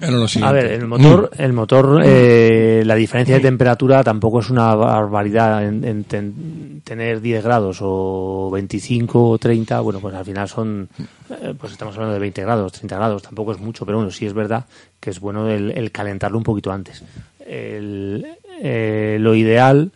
[0.00, 4.50] Era lo A ver, el motor, el motor, eh, la diferencia de temperatura tampoco es
[4.50, 10.24] una barbaridad en, en ten- tener 10 grados o 25 o 30, bueno, pues al
[10.24, 10.88] final son,
[11.30, 14.26] eh, pues estamos hablando de 20 grados, 30 grados, tampoco es mucho, pero bueno, sí
[14.26, 14.66] es verdad
[14.98, 17.02] que es bueno el, el calentarlo un poquito antes.
[17.46, 18.26] El-
[18.62, 19.90] eh, lo ideal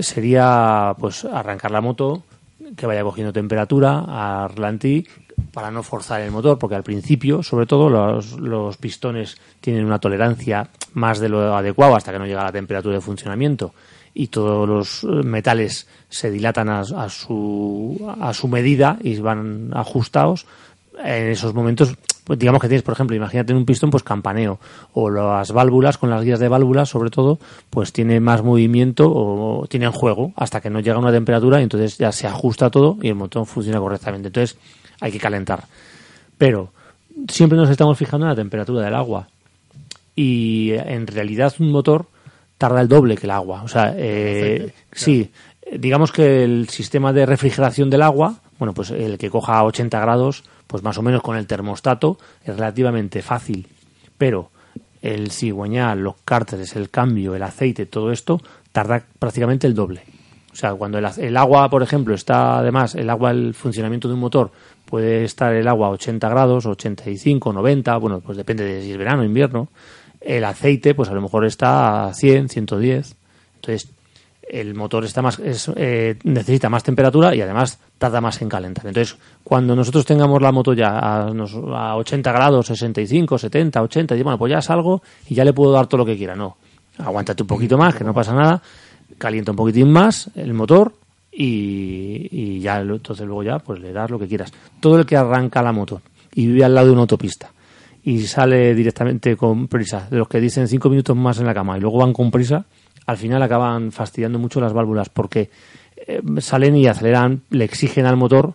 [0.00, 2.22] sería pues arrancar la moto,
[2.76, 5.06] que vaya cogiendo temperatura a ralentí
[5.56, 10.68] para no forzar el motor, porque al principio, sobre todo, los, pistones tienen una tolerancia
[10.92, 13.72] más de lo adecuado hasta que no llega a la temperatura de funcionamiento
[14.12, 19.70] y todos los eh, metales se dilatan a, a su, a su medida y van
[19.72, 20.44] ajustados.
[21.02, 24.60] En esos momentos, pues digamos que tienes, por ejemplo, imagínate un pistón, pues campaneo,
[24.92, 27.38] o las válvulas, con las guías de válvulas, sobre todo,
[27.70, 31.62] pues tiene más movimiento o tienen juego hasta que no llega a una temperatura y
[31.62, 34.28] entonces ya se ajusta todo y el motor funciona correctamente.
[34.28, 34.58] Entonces
[35.00, 35.64] hay que calentar.
[36.38, 36.72] Pero
[37.28, 39.28] siempre nos estamos fijando en la temperatura del agua
[40.14, 42.06] y eh, en realidad un motor
[42.58, 43.62] tarda el doble que el agua.
[43.62, 45.30] O sea, eh, sí,
[45.72, 50.00] digamos que el sistema de refrigeración del agua, bueno, pues el que coja a 80
[50.00, 53.68] grados, pues más o menos con el termostato es relativamente fácil.
[54.18, 54.50] Pero
[55.02, 58.40] el cigüeñal, los cárteres, el cambio, el aceite, todo esto
[58.72, 60.02] tarda prácticamente el doble.
[60.56, 64.14] O sea, cuando el, el agua, por ejemplo, está además, el agua, el funcionamiento de
[64.14, 64.50] un motor,
[64.86, 68.96] puede estar el agua a 80 grados, 85, 90, bueno, pues depende de si es
[68.96, 69.68] verano o invierno.
[70.18, 73.16] El aceite, pues a lo mejor está a 100, 110.
[73.56, 73.90] Entonces,
[74.48, 78.86] el motor está más, es, eh, necesita más temperatura y además tarda más en calentar.
[78.86, 84.22] Entonces, cuando nosotros tengamos la moto ya a, a 80 grados, 65, 70, 80, y
[84.22, 86.34] bueno, pues ya salgo y ya le puedo dar todo lo que quiera.
[86.34, 86.56] No,
[86.96, 88.62] aguántate un poquito más, que no pasa nada,
[89.18, 90.94] calienta un poquitín más el motor
[91.32, 94.52] y, y ya entonces luego ya pues le das lo que quieras.
[94.80, 96.02] Todo el que arranca la moto
[96.34, 97.50] y vive al lado de una autopista
[98.02, 101.76] y sale directamente con prisa, de los que dicen cinco minutos más en la cama
[101.76, 102.64] y luego van con prisa,
[103.04, 105.50] al final acaban fastidiando mucho las válvulas porque
[105.96, 108.54] eh, salen y aceleran, le exigen al motor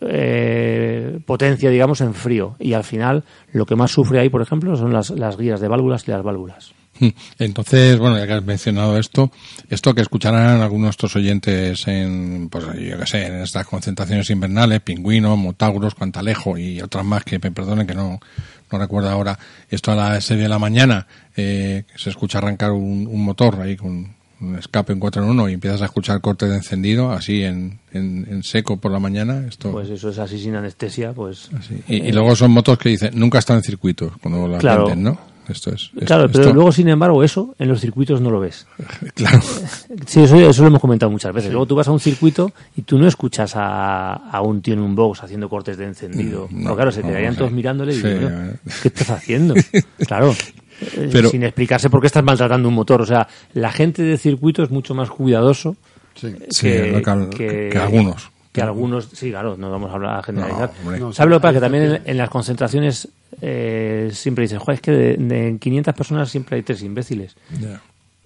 [0.00, 2.56] eh, potencia, digamos, en frío.
[2.58, 5.68] Y al final lo que más sufre ahí, por ejemplo, son las, las guías de
[5.68, 6.74] válvulas y las válvulas.
[7.38, 9.30] Entonces, bueno, ya que has mencionado esto,
[9.68, 14.28] esto que escucharán algunos de nuestros oyentes en, pues yo qué sé, en estas concentraciones
[14.30, 18.20] invernales, pingüinos, motauros, cuantalejo y otras más que me perdonen que no,
[18.70, 19.38] no recuerdo ahora,
[19.68, 23.76] esto a las 6 de la mañana, eh, se escucha arrancar un, un motor ahí
[23.76, 27.42] con un escape en 4 en 1 y empiezas a escuchar corte de encendido así
[27.44, 29.70] en, en, en seco por la mañana, esto...
[29.70, 31.50] Pues eso es así sin anestesia, pues...
[31.58, 31.82] así.
[31.88, 34.86] Y, y luego son motos que dicen, nunca están en circuitos cuando las Claro.
[34.86, 35.29] venden, ¿no?
[35.50, 35.90] Esto es...
[35.94, 38.66] esto- Claro, pero esto- luego, sin embargo, eso en los circuitos no lo ves.
[39.14, 39.40] Claro.
[40.06, 41.50] Sí, eso, eso lo hemos comentado muchas veces.
[41.50, 44.80] Luego tú vas a un circuito y tú no escuchas a, a un tío en
[44.80, 46.46] un box haciendo cortes de encendido.
[46.50, 47.38] Mm, no, claro, se no, quedarían sí.
[47.38, 48.56] todos mirándole y Sí, diciendo, eh.
[48.82, 49.54] ¿qué estás haciendo?
[50.06, 50.32] claro.
[50.96, 53.02] eh, Pero- sin explicarse por qué estás maltratando un motor.
[53.02, 55.76] O sea, la gente de circuito es mucho más cuidadoso
[56.14, 56.34] Sí.
[56.50, 58.29] Sí, que al- que algunos.
[58.52, 60.70] Que algunos, sí, claro, no vamos a hablar a generalizar.
[60.98, 61.54] No, ¿Sabes lo que pasa?
[61.54, 63.08] Que también en, las concentraciones
[63.40, 67.36] eh, siempre dicen, joder, es que de, de 500 personas siempre hay tres imbéciles.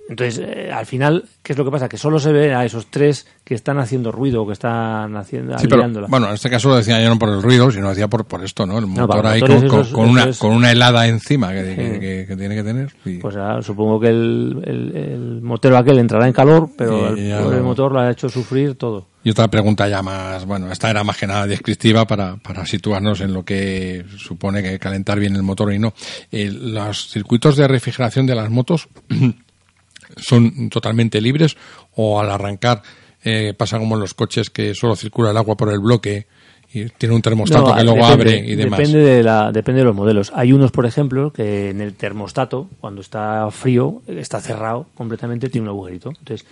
[0.07, 1.89] Entonces, eh, al final, ¿qué es lo que pasa?
[1.89, 5.59] Que solo se ve a esos tres que están haciendo ruido o que están haciendo,
[5.59, 7.89] Sí, pero bueno, en este caso lo decía yo no por el ruido, sino lo
[7.91, 8.79] decía por, por esto, ¿no?
[8.79, 12.01] El motor ahí con, una, es- con una helada encima que, que- Sí.
[12.01, 12.93] que- que tiene que tener.
[13.07, 17.63] y- Pues ah, supongo que el, el- el motero aquel entrará en calor, pero el
[17.63, 19.07] motor lo ha hecho sufrir todo.
[19.25, 23.23] Y otra pregunta ya más, bueno, esta era más que nada descriptiva para, para situarnos
[23.23, 25.95] en lo que supone que calentar bien el motor y no.
[26.31, 28.89] Eh, los circuitos de refrigeración de las motos
[30.17, 31.57] son totalmente libres
[31.97, 32.83] o al arrancar
[33.25, 36.27] eh, pasa como en los coches que solo circula el agua por el bloque
[36.75, 38.79] y tiene un termostato No, que luego depende, abre y demás.
[38.81, 40.33] Depende de, la, depende de los modelos.
[40.35, 45.69] Hay unos, por ejemplo, que en el termostato, cuando está frío, está cerrado completamente, tiene
[45.69, 46.11] un agujerito.
[46.11, 46.47] Entonces,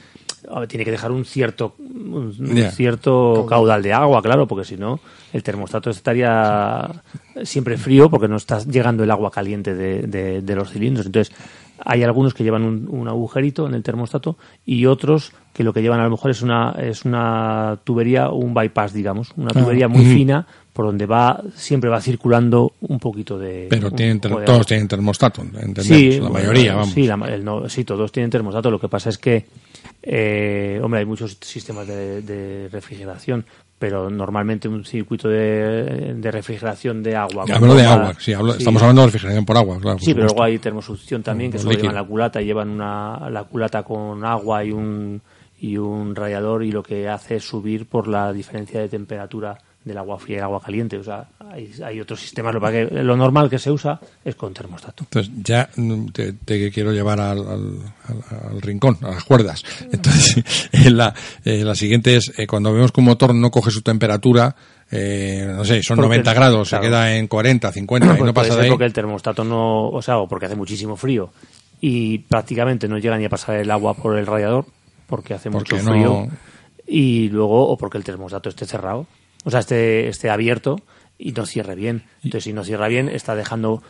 [0.69, 2.33] tiene que dejar un cierto un
[2.73, 5.01] cierto caudal de agua, claro, porque si no,
[5.33, 6.91] el termostato estaría
[7.45, 11.07] siempre frío porque no está llegando el agua caliente de, de- de los cilindros.
[11.07, 11.35] Entonces,
[11.85, 14.37] hay algunos que llevan un, un agujerito en el termostato
[14.67, 18.55] y otros que lo que llevan a lo mejor es una, es una tubería, un
[18.55, 23.67] bypass, digamos, una tubería muy fina por donde va siempre va circulando un poquito de.
[23.69, 26.91] Pero un tienen, poco ter- de todos tienen termostato, entendemos, Sí, la bueno, mayoría, vamos.
[26.95, 28.71] Sí, la ma- el no- sí, todos tienen termostato.
[28.71, 29.45] Lo que pasa es que,
[30.03, 33.45] eh, hombre, hay muchos sistemas de, de refrigeración,
[33.79, 37.45] pero normalmente un circuito de, de refrigeración de agua.
[37.53, 39.97] Hablo de agua, sí, hablo- estamos hablando de refrigeración por agua, claro.
[39.97, 43.29] por Sí, pero luego hay termosucción también, que solo llevan la culata, y llevan una,
[43.31, 45.21] la culata con agua y un,
[45.61, 49.99] y un radiador, y lo que hace es subir por la diferencia de temperatura del
[49.99, 50.97] agua fría y el agua caliente.
[50.97, 52.55] O sea, hay, hay otros sistemas.
[52.55, 55.05] Lo, que normal que se usa es con termostato.
[55.05, 57.79] Entonces ya mm, te, te quiero llevar al, al-
[58.09, 59.63] al- al rincón, a las cuerdas.
[59.91, 61.13] Entonces eh, la,
[61.45, 64.55] eh, la siguiente es eh, cuando vemos que un motor no coge su temperatura,
[64.91, 66.85] eh, no sé, son Porque- 90 grados, claro.
[66.85, 68.69] se queda en 40, 50 y Pues no pasa de ahí.
[68.71, 71.31] porque el termostato no, o sea, o porque hace muchísimo frío
[71.81, 74.67] y prácticamente no llega ni a pasar el agua por el radiador
[75.09, 76.29] porque hace Porque mucho no- frío
[76.87, 79.07] y luego o porque el termostato esté cerrado,
[79.45, 80.77] o sea, esté, esté abierto
[81.19, 82.05] y no cierre bien.
[82.17, 83.83] Entonces, si no cierra bien, está dejando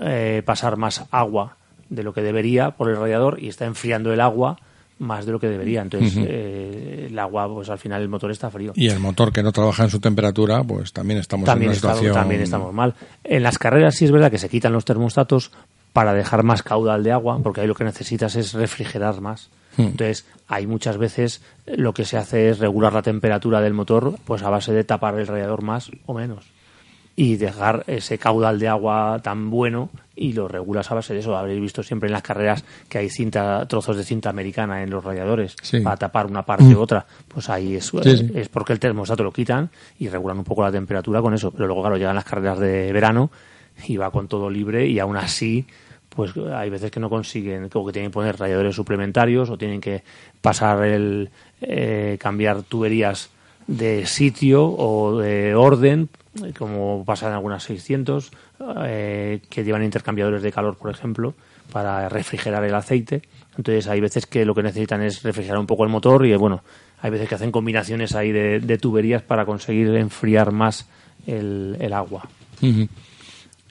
[0.00, 1.56] eh, pasar más agua
[1.88, 4.58] de lo que debería por el radiador y está enfriando el agua
[4.98, 5.82] más de lo que debería.
[5.82, 9.42] Entonces, eh, el agua, pues al final el motor está frío Y el motor que
[9.42, 12.20] no trabaja en su temperatura, pues también estamos también, en una estamos, situación...
[12.20, 12.94] también estamos mal.
[13.24, 15.50] En las carreras sí es verdad que se quitan los termostatos
[15.92, 19.50] para dejar más caudal de agua, porque ahí lo que necesitas es refrigerar más.
[19.76, 19.82] Hmm.
[19.82, 24.42] Entonces, hay muchas veces lo que se hace es regular la temperatura del motor pues
[24.42, 26.44] a base de tapar el radiador más o menos
[27.14, 31.36] y dejar ese caudal de agua tan bueno y lo regulas a base de eso.
[31.36, 35.04] Habréis visto siempre en las carreras que hay cinta, trozos de cinta americana en los
[35.04, 35.80] radiadores Sí.
[35.80, 37.04] para tapar una parte u otra.
[37.28, 38.30] Pues ahí es, Sí, sí.
[38.34, 41.50] es porque el termostato lo quitan y regulan un poco la temperatura con eso.
[41.50, 43.30] Pero luego, claro, llegan las carreras de verano
[43.86, 45.66] y va con todo libre y aún así
[46.14, 49.80] pues hay veces que no consiguen, o que tienen que poner radiadores suplementarios o tienen
[49.80, 50.02] que
[50.40, 51.30] pasar el,
[51.60, 53.30] eh, cambiar tuberías
[53.66, 56.08] de sitio o de orden,
[56.58, 58.30] como pasa en algunas 600,
[58.84, 61.34] eh, que llevan intercambiadores de calor, por ejemplo,
[61.70, 63.22] para refrigerar el aceite.
[63.56, 66.62] Entonces hay veces que lo que necesitan es refrigerar un poco el motor y, bueno,
[67.00, 70.88] hay veces que hacen combinaciones ahí de, tuberías para conseguir enfriar más
[71.26, 72.28] el, agua.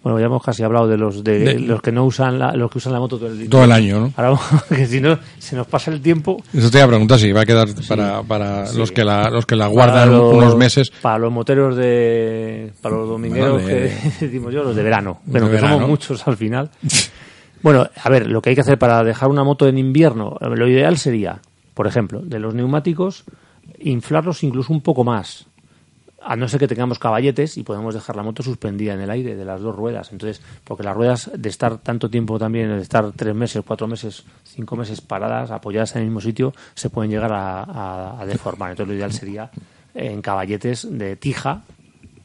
[0.04, 2.72] Bueno, ya hemos casi hablado de los de, De- los que no usan la, los
[2.72, 3.50] que usan la moto todo el día.
[3.50, 4.14] Todo el año, ¿no?
[4.18, 4.40] Ahora,
[4.70, 7.42] que si no se nos pasa el tiempo Eso te iba a preguntar si va
[7.42, 8.78] a quedar para, para Sí.
[8.80, 10.92] los que la, los que la guardan los- unos meses.
[11.04, 13.90] para los moteros de para los domingueros Bueno, de-
[14.20, 15.74] que decimos yo los de verano De bueno que verano.
[15.76, 16.72] somos muchos al final
[17.62, 20.48] bueno a ver lo que hay que hacer para dejar una moto en invierno eh,
[20.50, 21.40] lo ideal sería
[21.76, 23.24] por ejemplo de los neumáticos
[23.80, 25.46] inflarlos incluso un poco más
[26.24, 29.36] a no ser que tengamos caballetes y podemos dejar la moto suspendida en el aire
[29.36, 30.12] de las dos ruedas.
[30.12, 34.24] Entonces, porque las ruedas de estar tanto tiempo también, de estar tres meses, cuatro meses,
[34.44, 38.72] cinco meses paradas, apoyadas en el mismo sitio, se pueden llegar a, a- a deformar.
[38.72, 39.50] Entonces, lo ideal sería
[39.96, 41.64] en caballetes de tija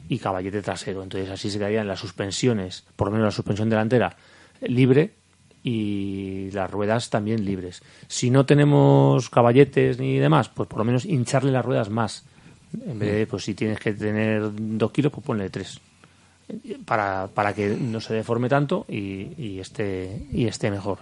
[0.09, 1.01] y caballete trasero.
[1.03, 4.15] Entonces, así se quedarían las suspensiones, por lo menos la suspensión delantera,
[4.61, 5.15] libre
[5.63, 7.81] y las ruedas también libres.
[8.07, 12.25] Si no tenemos caballetes ni demás, pues por lo menos hincharle las ruedas más.
[12.85, 15.79] En vez de, pues si tienes que tener dos kilos, pues ponle tres.
[16.85, 20.99] Para, para que no se deforme tanto y, y esté, y esté mejor.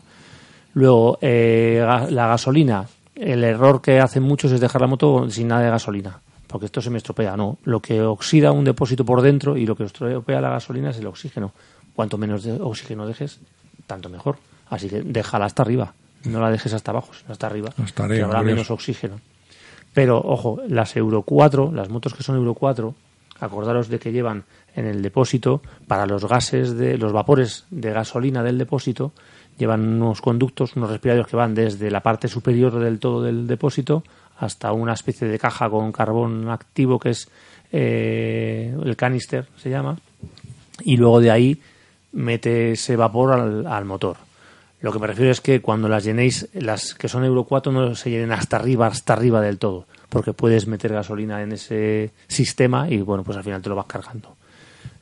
[0.74, 2.86] Luego, eh, la gasolina.
[3.16, 6.20] El error que hacen muchos es dejar la moto sin nada de gasolina.
[6.48, 7.38] Porque esto se me estropea.
[7.38, 10.98] No, lo que oxida un depósito por dentro y lo que estropea la gasolina es
[10.98, 11.52] el oxígeno.
[11.96, 13.40] Cuanto menos de oxígeno dejes,
[13.88, 14.38] tanto mejor.
[14.70, 15.94] Así que déjala hasta arriba.
[16.26, 17.70] No la dejes hasta abajo, sino hasta arriba.
[17.82, 18.56] Hasta que arriba, habrá curioso.
[18.56, 19.20] menos oxígeno.
[19.96, 22.94] Pero, ojo, las Euro 4, las motos que son Euro 4,
[23.40, 24.44] acordaros de que llevan
[24.76, 29.14] en el depósito, para los gases, de los vapores de gasolina del depósito,
[29.58, 34.04] llevan unos conductos, unos respiradores que van desde la parte superior del todo del depósito
[34.38, 37.30] hasta una especie de caja con carbón activo que es
[37.72, 39.98] eh, el canister, se llama,
[40.84, 41.62] y luego de ahí
[42.12, 44.18] mete ese vapor al, al motor.
[44.82, 47.96] Lo que me refiero es que cuando las llenéis, las que son Euro 4 no
[47.96, 52.90] se llenen hasta arriba, hasta arriba del todo, porque puedes meter gasolina en ese sistema
[52.90, 54.36] y bueno, pues al final te lo vas cargando.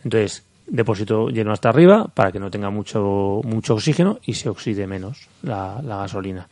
[0.03, 4.87] Entonces, depósito lleno hasta arriba para que no tenga mucho, mucho oxígeno y se oxide
[4.87, 6.47] menos la, la gasolina.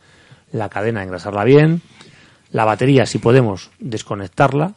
[0.52, 1.80] La cadena, engrasarla bien.
[2.50, 4.74] La batería, si podemos, desconectarla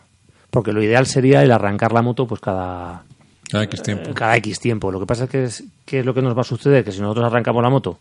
[0.50, 3.04] Porque lo ideal sería el arrancar la moto pues cada,
[3.52, 4.14] Cada X tiempo.
[4.14, 4.92] cada X tiempo.
[4.92, 6.86] Lo que pasa es que es, ¿qué es lo que nos va a suceder?
[6.86, 8.00] Que si nosotros arrancamos la moto,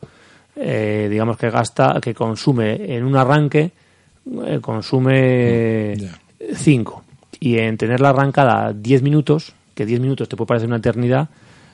[0.56, 3.72] eh, digamos que gasta, que consume en un arranque,
[4.46, 6.18] eh, consume Ya.
[6.54, 7.04] 5.
[7.40, 11.28] Y en tenerla arrancada 10 minutos, que 10 minutos te puede parecer una eternidad,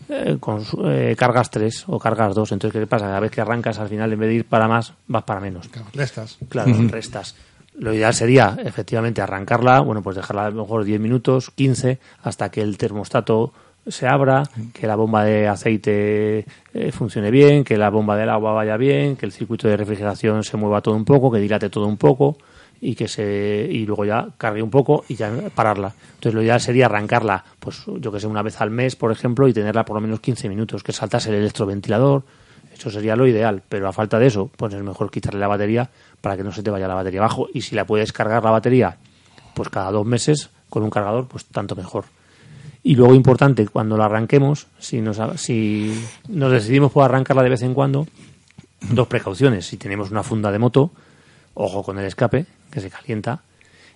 [0.09, 2.53] eh, consu- eh, cargas 3 o cargas 2.
[2.53, 3.07] Entonces, ¿qué pasa?
[3.07, 5.69] Cada vez que arrancas, al final, en vez de ir para más, vas para menos.
[5.93, 6.39] Restas.
[6.49, 7.37] Claro, restas.
[7.79, 12.51] Lo ideal sería, efectivamente, arrancarla, bueno, pues dejarla a lo mejor 10 minutos, 15, hasta
[12.51, 13.53] que el termostato
[13.87, 18.53] se abra, que la bomba de aceite eh, funcione bien, que la bomba del agua
[18.53, 21.87] vaya bien, que el circuito de refrigeración se mueva todo un poco, que dilate todo
[21.87, 22.37] un poco
[22.81, 25.93] y que se y luego ya cargue un poco y ya pararla.
[26.15, 29.49] Entonces lo ideal sería arrancarla, pues yo que sé, una vez al mes, por ejemplo,
[29.49, 32.25] y tenerla por lo menos 15 minutos, que saltase el electroventilador,
[32.73, 35.91] eso sería lo ideal, pero a falta de eso, pues es mejor quitarle la batería
[36.21, 37.49] para que no se te vaya la batería abajo.
[37.53, 38.97] Y si la puedes cargar la batería,
[39.55, 42.07] pues cada dos meses con un cargador, pues tanto mejor.
[42.83, 47.63] Y luego importante, cuando la arranquemos, si nos, si nos decidimos por arrancarla de vez
[47.63, 48.07] en cuando,
[48.81, 49.67] dos precauciones.
[49.67, 50.91] Si tenemos una funda de moto,
[51.55, 53.43] ojo con el escape, que se calienta,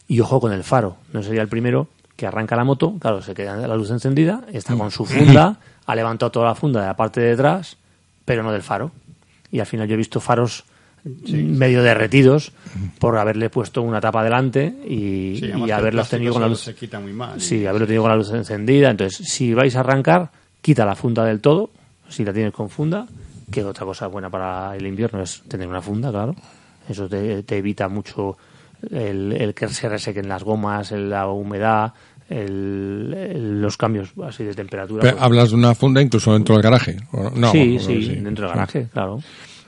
[0.06, 0.96] y ojo con el faro.
[1.12, 4.76] No sería el primero que arranca la moto, claro, se queda la luz encendida, está
[4.76, 7.76] con su funda, ha levantado toda la funda de la parte de detrás,
[8.24, 8.92] pero no del faro.
[9.50, 10.64] Y al final yo he visto faros
[11.04, 12.52] medio derretidos
[12.98, 16.98] por haberle puesto una tapa delante y, Sí, haberlos tenido con la luz Se quita
[17.00, 17.40] muy mal.
[17.40, 18.90] Sí, haberlo tenido con la luz encendida.
[18.90, 20.30] Entonces, si vais a arrancar,
[20.62, 21.70] quita la funda del todo,
[22.08, 23.06] si la tienes con funda,
[23.50, 26.34] que otra cosa buena para el invierno es tener una funda, claro.
[26.88, 28.36] Eso te, te evita mucho
[28.90, 31.92] el, el que se resequen las gomas, el- la humedad,
[32.28, 35.02] el- el- los cambios así de temperatura.
[35.02, 36.96] Pero, pues- ¿Hablas de una funda incluso dentro del garaje?
[37.12, 39.20] ¿O No, sí, sí, dentro del garaje, claro.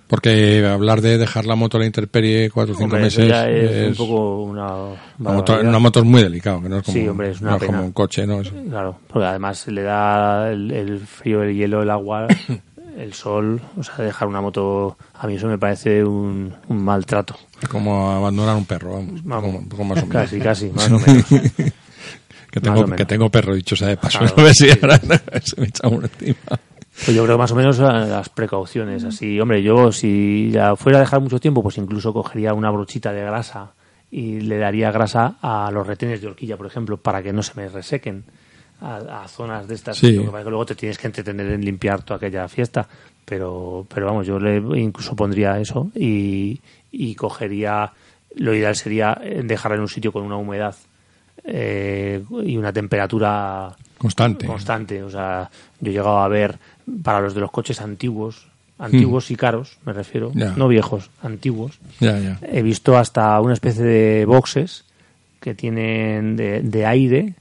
[0.09, 3.99] Porque hablar de dejar la moto a la intemperie cuatro o cinco meses es, es-
[3.99, 4.73] un poco una...
[5.19, 7.51] una, moto, una moto es muy delicado, que no es como, Sí, hombre, es una
[7.51, 7.73] no es pena.
[7.73, 8.41] como un coche, ¿no?
[8.41, 12.29] Es- Claro, porque además le da el, el frío, el hielo, el agua,
[12.97, 17.37] el sol, o sea, dejar una moto, a mí eso me parece un, un maltrato.
[17.69, 19.25] como abandonar un perro, vamos.
[19.25, 19.45] Vamos.
[19.45, 20.23] Como- como más o menos.
[20.23, 21.25] Casi, casi, más o menos.
[22.49, 24.19] Que tengo, que tengo perro, dicho sea de paso.
[24.21, 24.79] Claro, si sí.
[24.81, 24.99] ahora
[25.45, 26.39] se me echa uno encima.
[27.05, 30.99] Pues yo creo que más o menos eh, las precauciones, así, hombre, yo si fuera
[30.99, 33.73] a dejar mucho tiempo, pues incluso cogería una brochita de grasa
[34.11, 37.53] y le daría grasa a los retenes de horquilla, por ejemplo, para que no se
[37.55, 38.25] me resequen
[38.81, 39.99] a, a zonas de estas.
[39.99, 40.17] Sí.
[40.19, 42.89] Que luego te tienes que entretener en limpiar toda aquella fiesta,
[43.25, 46.59] pero, pero vamos, yo le incluso pondría eso y,
[46.93, 47.93] y cogería,
[48.37, 50.75] lo ideal sería eh, dejarla en un sitio con una humedad
[51.45, 54.47] eh, y una temperatura Constante.
[54.47, 55.03] constante.
[55.03, 56.59] O sea, yo he llegado a ver
[57.03, 58.47] para los de los coches antiguos,
[58.79, 61.79] antiguos y caros, me refiero, no viejos, antiguos.
[62.43, 64.85] He visto hasta una especie de boxes
[65.41, 67.35] que tienen de, de aire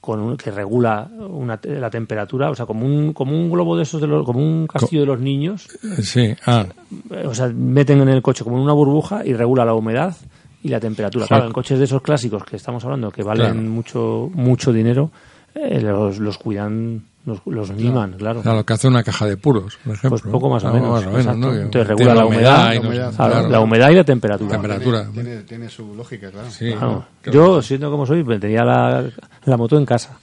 [0.00, 3.82] con un- que regula una, la temperatura, o sea, como un, como un globo de
[3.82, 5.66] esos, de los, como un castillo de los niños,
[6.02, 6.64] Sí, ah,
[7.10, 10.14] eh, o sea, meten en el coche como en una burbuja y regula la humedad
[10.62, 11.24] y la temperatura.
[11.26, 11.38] Joder.
[11.38, 13.60] Claro, en coches de esos clásicos que estamos hablando, que valen Claro.
[13.68, 15.10] mucho mucho dinero,
[15.54, 18.40] eh, los, los cuidan, los, los miman, claro.
[18.40, 20.10] o sea, lo que hace una caja de puros, por ejemplo.
[20.18, 21.38] Pues poco más o No, menos, más o menos, exacto.
[21.46, 21.50] ¿no?
[21.52, 23.48] Que Entonces regula la humedad, y la humedad, Claro, claro.
[23.50, 24.50] La humedad y la temperatura.
[24.52, 25.02] Temperatura.
[25.12, 26.50] Tiene, tiene, tiene su lógica, claro.
[26.50, 27.04] Sí, Claro.
[27.32, 29.04] Yo, siendo como soy, pues, tenía la,
[29.44, 30.16] la moto en casa.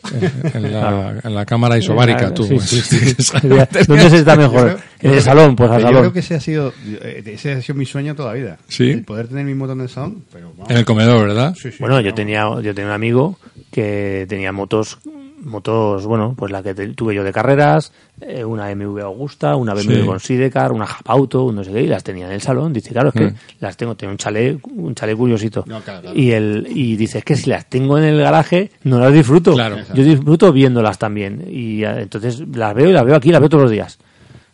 [0.53, 1.19] En la, Claro.
[1.25, 2.45] en la cámara isobárica, tú.
[2.45, 3.15] Sí, sí, sí.
[3.17, 4.79] Esa- ¿Dónde se está Yo mejor?
[5.01, 6.01] En el salón, pues al Yo salón.
[6.03, 8.57] creo que ese ha sido eh, ese ha sido mi sueño toda la vida.
[8.69, 8.89] Sí.
[8.91, 10.69] El poder tener mi moto en el salón, pero vamos.
[10.71, 11.53] En el comedor, ¿verdad?
[11.59, 13.37] Sí, sí, Bueno, yo tenía, yo tenía un amigo
[13.69, 14.99] que tenía motos,
[15.43, 17.91] motos, bueno, pues la que te- tuve yo de carreras,
[18.21, 20.05] eh, una BMW Augusta, una BMW Sí.
[20.05, 22.73] con Sidecar, una Japauto, un no sé qué, y las tenía en el salón.
[22.73, 23.35] Dice, claro, es que Mm.
[23.59, 25.63] las tengo, tengo un chalet, un chalet curiosito.
[25.67, 26.17] No, claro, claro.
[26.19, 29.53] Y el, y dice, es que si las tengo en el garaje, no las disfruto.
[29.53, 29.77] Claro.
[29.93, 31.45] Yo disfruto viéndolas también.
[31.49, 33.99] Y eh, entonces las veo y las veo aquí, las veo todos los días.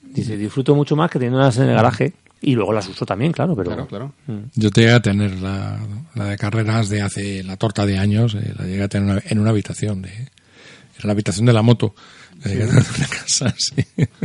[0.04, 2.14] Dice, disfruto mucho más que teniéndolas en el garaje.
[2.42, 3.72] Y luego las uso también, claro, pero...
[3.72, 4.14] Claro, claro.
[4.56, 5.78] Yo llegué a tener la,
[6.16, 9.22] la de carreras de hace la torta de años, eh, la llegué a tener una-
[9.28, 10.10] en una habitación, de,
[11.02, 11.94] en la habitación de la moto.
[12.42, 13.84] Tener en una casa, sí.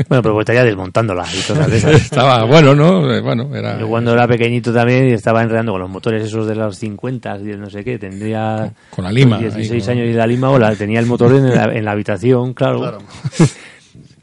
[0.09, 1.93] Bueno, pero estaría desmontándolas y de esas.
[2.03, 3.13] Estaba bueno, ¿no?
[3.13, 3.79] Eh, Bueno, era.
[3.81, 7.39] Yo cuando era pequeñito también y estaba enredando con los motores esos de los 50
[7.39, 10.27] y de no sé qué, tendría Con la lima, 16 ahí con- años y la
[10.29, 12.81] lima o la, tenía el motor en la, en la habitación, claro.
[12.81, 12.99] Claro.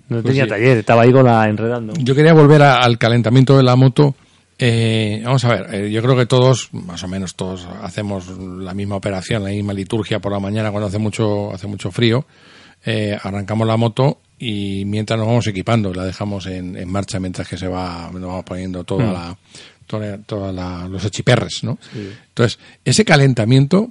[0.07, 0.49] No Pues tenía sí.
[0.49, 1.93] taller, estaba ahí con la enredando.
[1.99, 4.15] Yo quería volver a- al calentamiento de la moto.
[4.63, 8.75] Eh, vamos a ver, eh, yo creo que todos, más o menos todos, hacemos la
[8.75, 12.25] misma operación, la misma liturgia por la mañana cuando hace mucho, hace mucho frío.
[12.85, 17.47] Eh, arrancamos la moto y mientras nos vamos equipando, la dejamos en, en marcha mientras
[17.47, 19.37] que se va, nos vamos poniendo toda la,
[19.87, 21.77] toda, toda la- los echiperres, ¿no?
[22.29, 23.89] Entonces, ese calentamiento,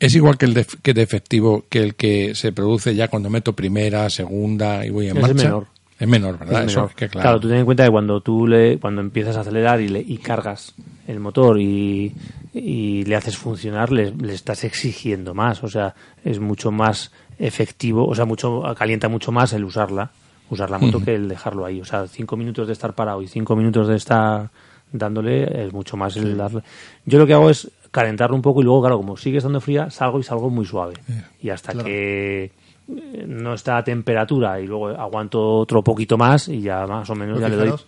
[0.00, 3.30] Es igual que el de, que de efectivo que el que se produce ya cuando
[3.30, 5.34] meto primera, segunda y voy en Es marcha.
[5.44, 5.66] menor.
[6.02, 6.64] Es menor, ¿verdad?
[6.64, 6.94] Es Eso, menor.
[6.96, 7.38] que claro.
[7.38, 10.18] tú ten en cuenta que cuando tú le, cuando empiezas a acelerar y, le, y
[10.18, 10.74] cargas
[11.06, 12.12] el motor y,
[12.52, 15.62] y le haces funcionar, le, le estás exigiendo más.
[15.62, 15.94] O sea,
[16.24, 20.10] es mucho más efectivo, o sea, mucho calienta mucho más el usarla,
[20.50, 21.80] usar la moto que el dejarlo ahí.
[21.80, 24.50] O sea, cinco minutos de estar parado y cinco minutos de estar
[24.90, 26.62] dándole es mucho más el darle.
[27.06, 29.88] Yo lo que hago es calentarlo un poco y luego, claro, como sigue estando fría,
[29.88, 30.94] salgo y salgo muy suave.
[31.40, 32.50] Y hasta que eh,
[32.88, 37.38] no está a temperatura y luego aguanto otro poquito más y ya más o menos
[37.38, 37.86] Pero ya le doy fijaros,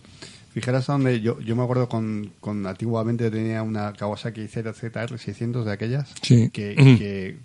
[0.52, 5.66] fijaros a donde yo, yo me acuerdo con, con antiguamente tenía una Kawasaki ZZR 600
[5.66, 6.50] de aquellas Sí.
[6.50, 7.36] que, que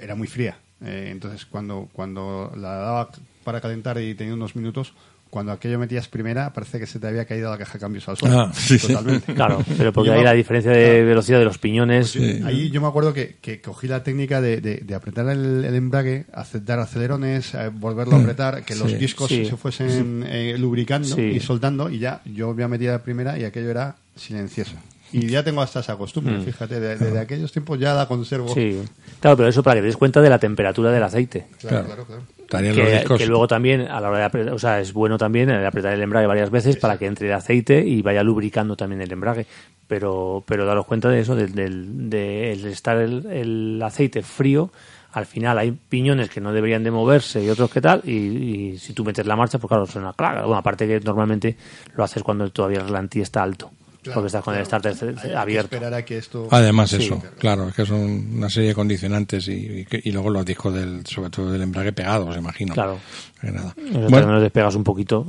[0.00, 0.56] era muy fría.
[0.84, 3.08] Eh, entonces cuando, cuando la daba
[3.44, 4.94] para calentar y tenía unos minutos,
[5.32, 8.18] cuando aquello metías primera parece que se te había caído la caja de cambios al
[8.18, 8.38] suelo.
[8.38, 8.88] Ah, sí, sí.
[8.88, 9.32] Totalmente.
[9.32, 12.14] Claro, pero porque Yo ahí me- la diferencia de velocidad de los piñones.
[12.44, 15.74] Ahí yo me acuerdo que, que cogí la técnica de, de- de apretar el, el
[15.74, 19.46] embrague, hacer- dar acelerones, eh, volverlo a apretar, que los discos Sí.
[19.46, 21.22] se fuesen eh, lubricando Sí.
[21.22, 24.72] y soltando, y ya yo me metía la primera y aquello era silencioso.
[25.14, 28.50] Y ya tengo hasta esa costumbre, fíjate, de- desde aquellos tiempos ya la conservo.
[28.50, 28.54] Mm.
[28.54, 28.82] Sí,
[29.20, 31.46] claro, pero eso para que te des cuenta de la temperatura del aceite.
[31.60, 31.86] Claro, Claro.
[31.86, 32.22] claro, claro.
[32.52, 33.18] Estarían los Que, discos.
[33.18, 35.92] que luego también a la hora de apretar, o sea, es bueno también el apretar
[35.94, 39.46] el embrague varias veces para que entre el aceite y vaya lubricando también el embrague.
[39.88, 44.70] Pero, pero daros cuenta de eso, del, de el estar el, el aceite frío,
[45.12, 48.78] al final hay piñones que no deberían de moverse y otros que tal, y, y
[48.78, 50.42] si tú metes la marcha, pues claro, suena claro.
[50.42, 51.56] Bueno, aparte que normalmente
[51.94, 53.70] lo haces cuando todavía el ralentí está alto,
[54.02, 55.76] Claro, porque estás con el starter Hay que abierto.
[55.76, 56.48] esperar a que esto...
[56.50, 56.96] Además Sí.
[56.96, 58.00] eso, claro, es que son
[58.36, 61.92] una serie de condicionantes y, y, y luego los discos del, sobre todo del embrague
[61.92, 62.74] pegados, imagino.
[62.74, 62.98] Claro.
[63.42, 63.74] Nada.
[64.08, 65.26] Bueno, menos despegas un poquito.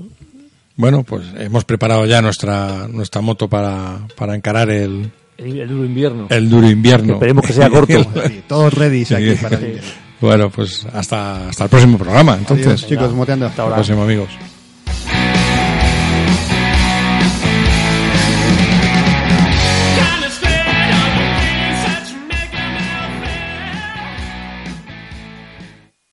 [0.76, 5.86] bueno, pues hemos preparado ya nuestra nuestra moto para, para encarar el, El, el duro
[5.86, 6.28] invierno.
[6.32, 7.14] el duro invierno.
[7.14, 8.04] Esperemos que sea corto.
[8.16, 9.38] Ready, todos ready aquí Sí.
[9.42, 9.90] para el invierno.
[10.20, 12.66] Bueno, pues hasta, hasta el próximo programa, entonces.
[12.66, 13.46] Adiós, chicos, moteando.
[13.48, 14.30] Hasta el próximo, amigos.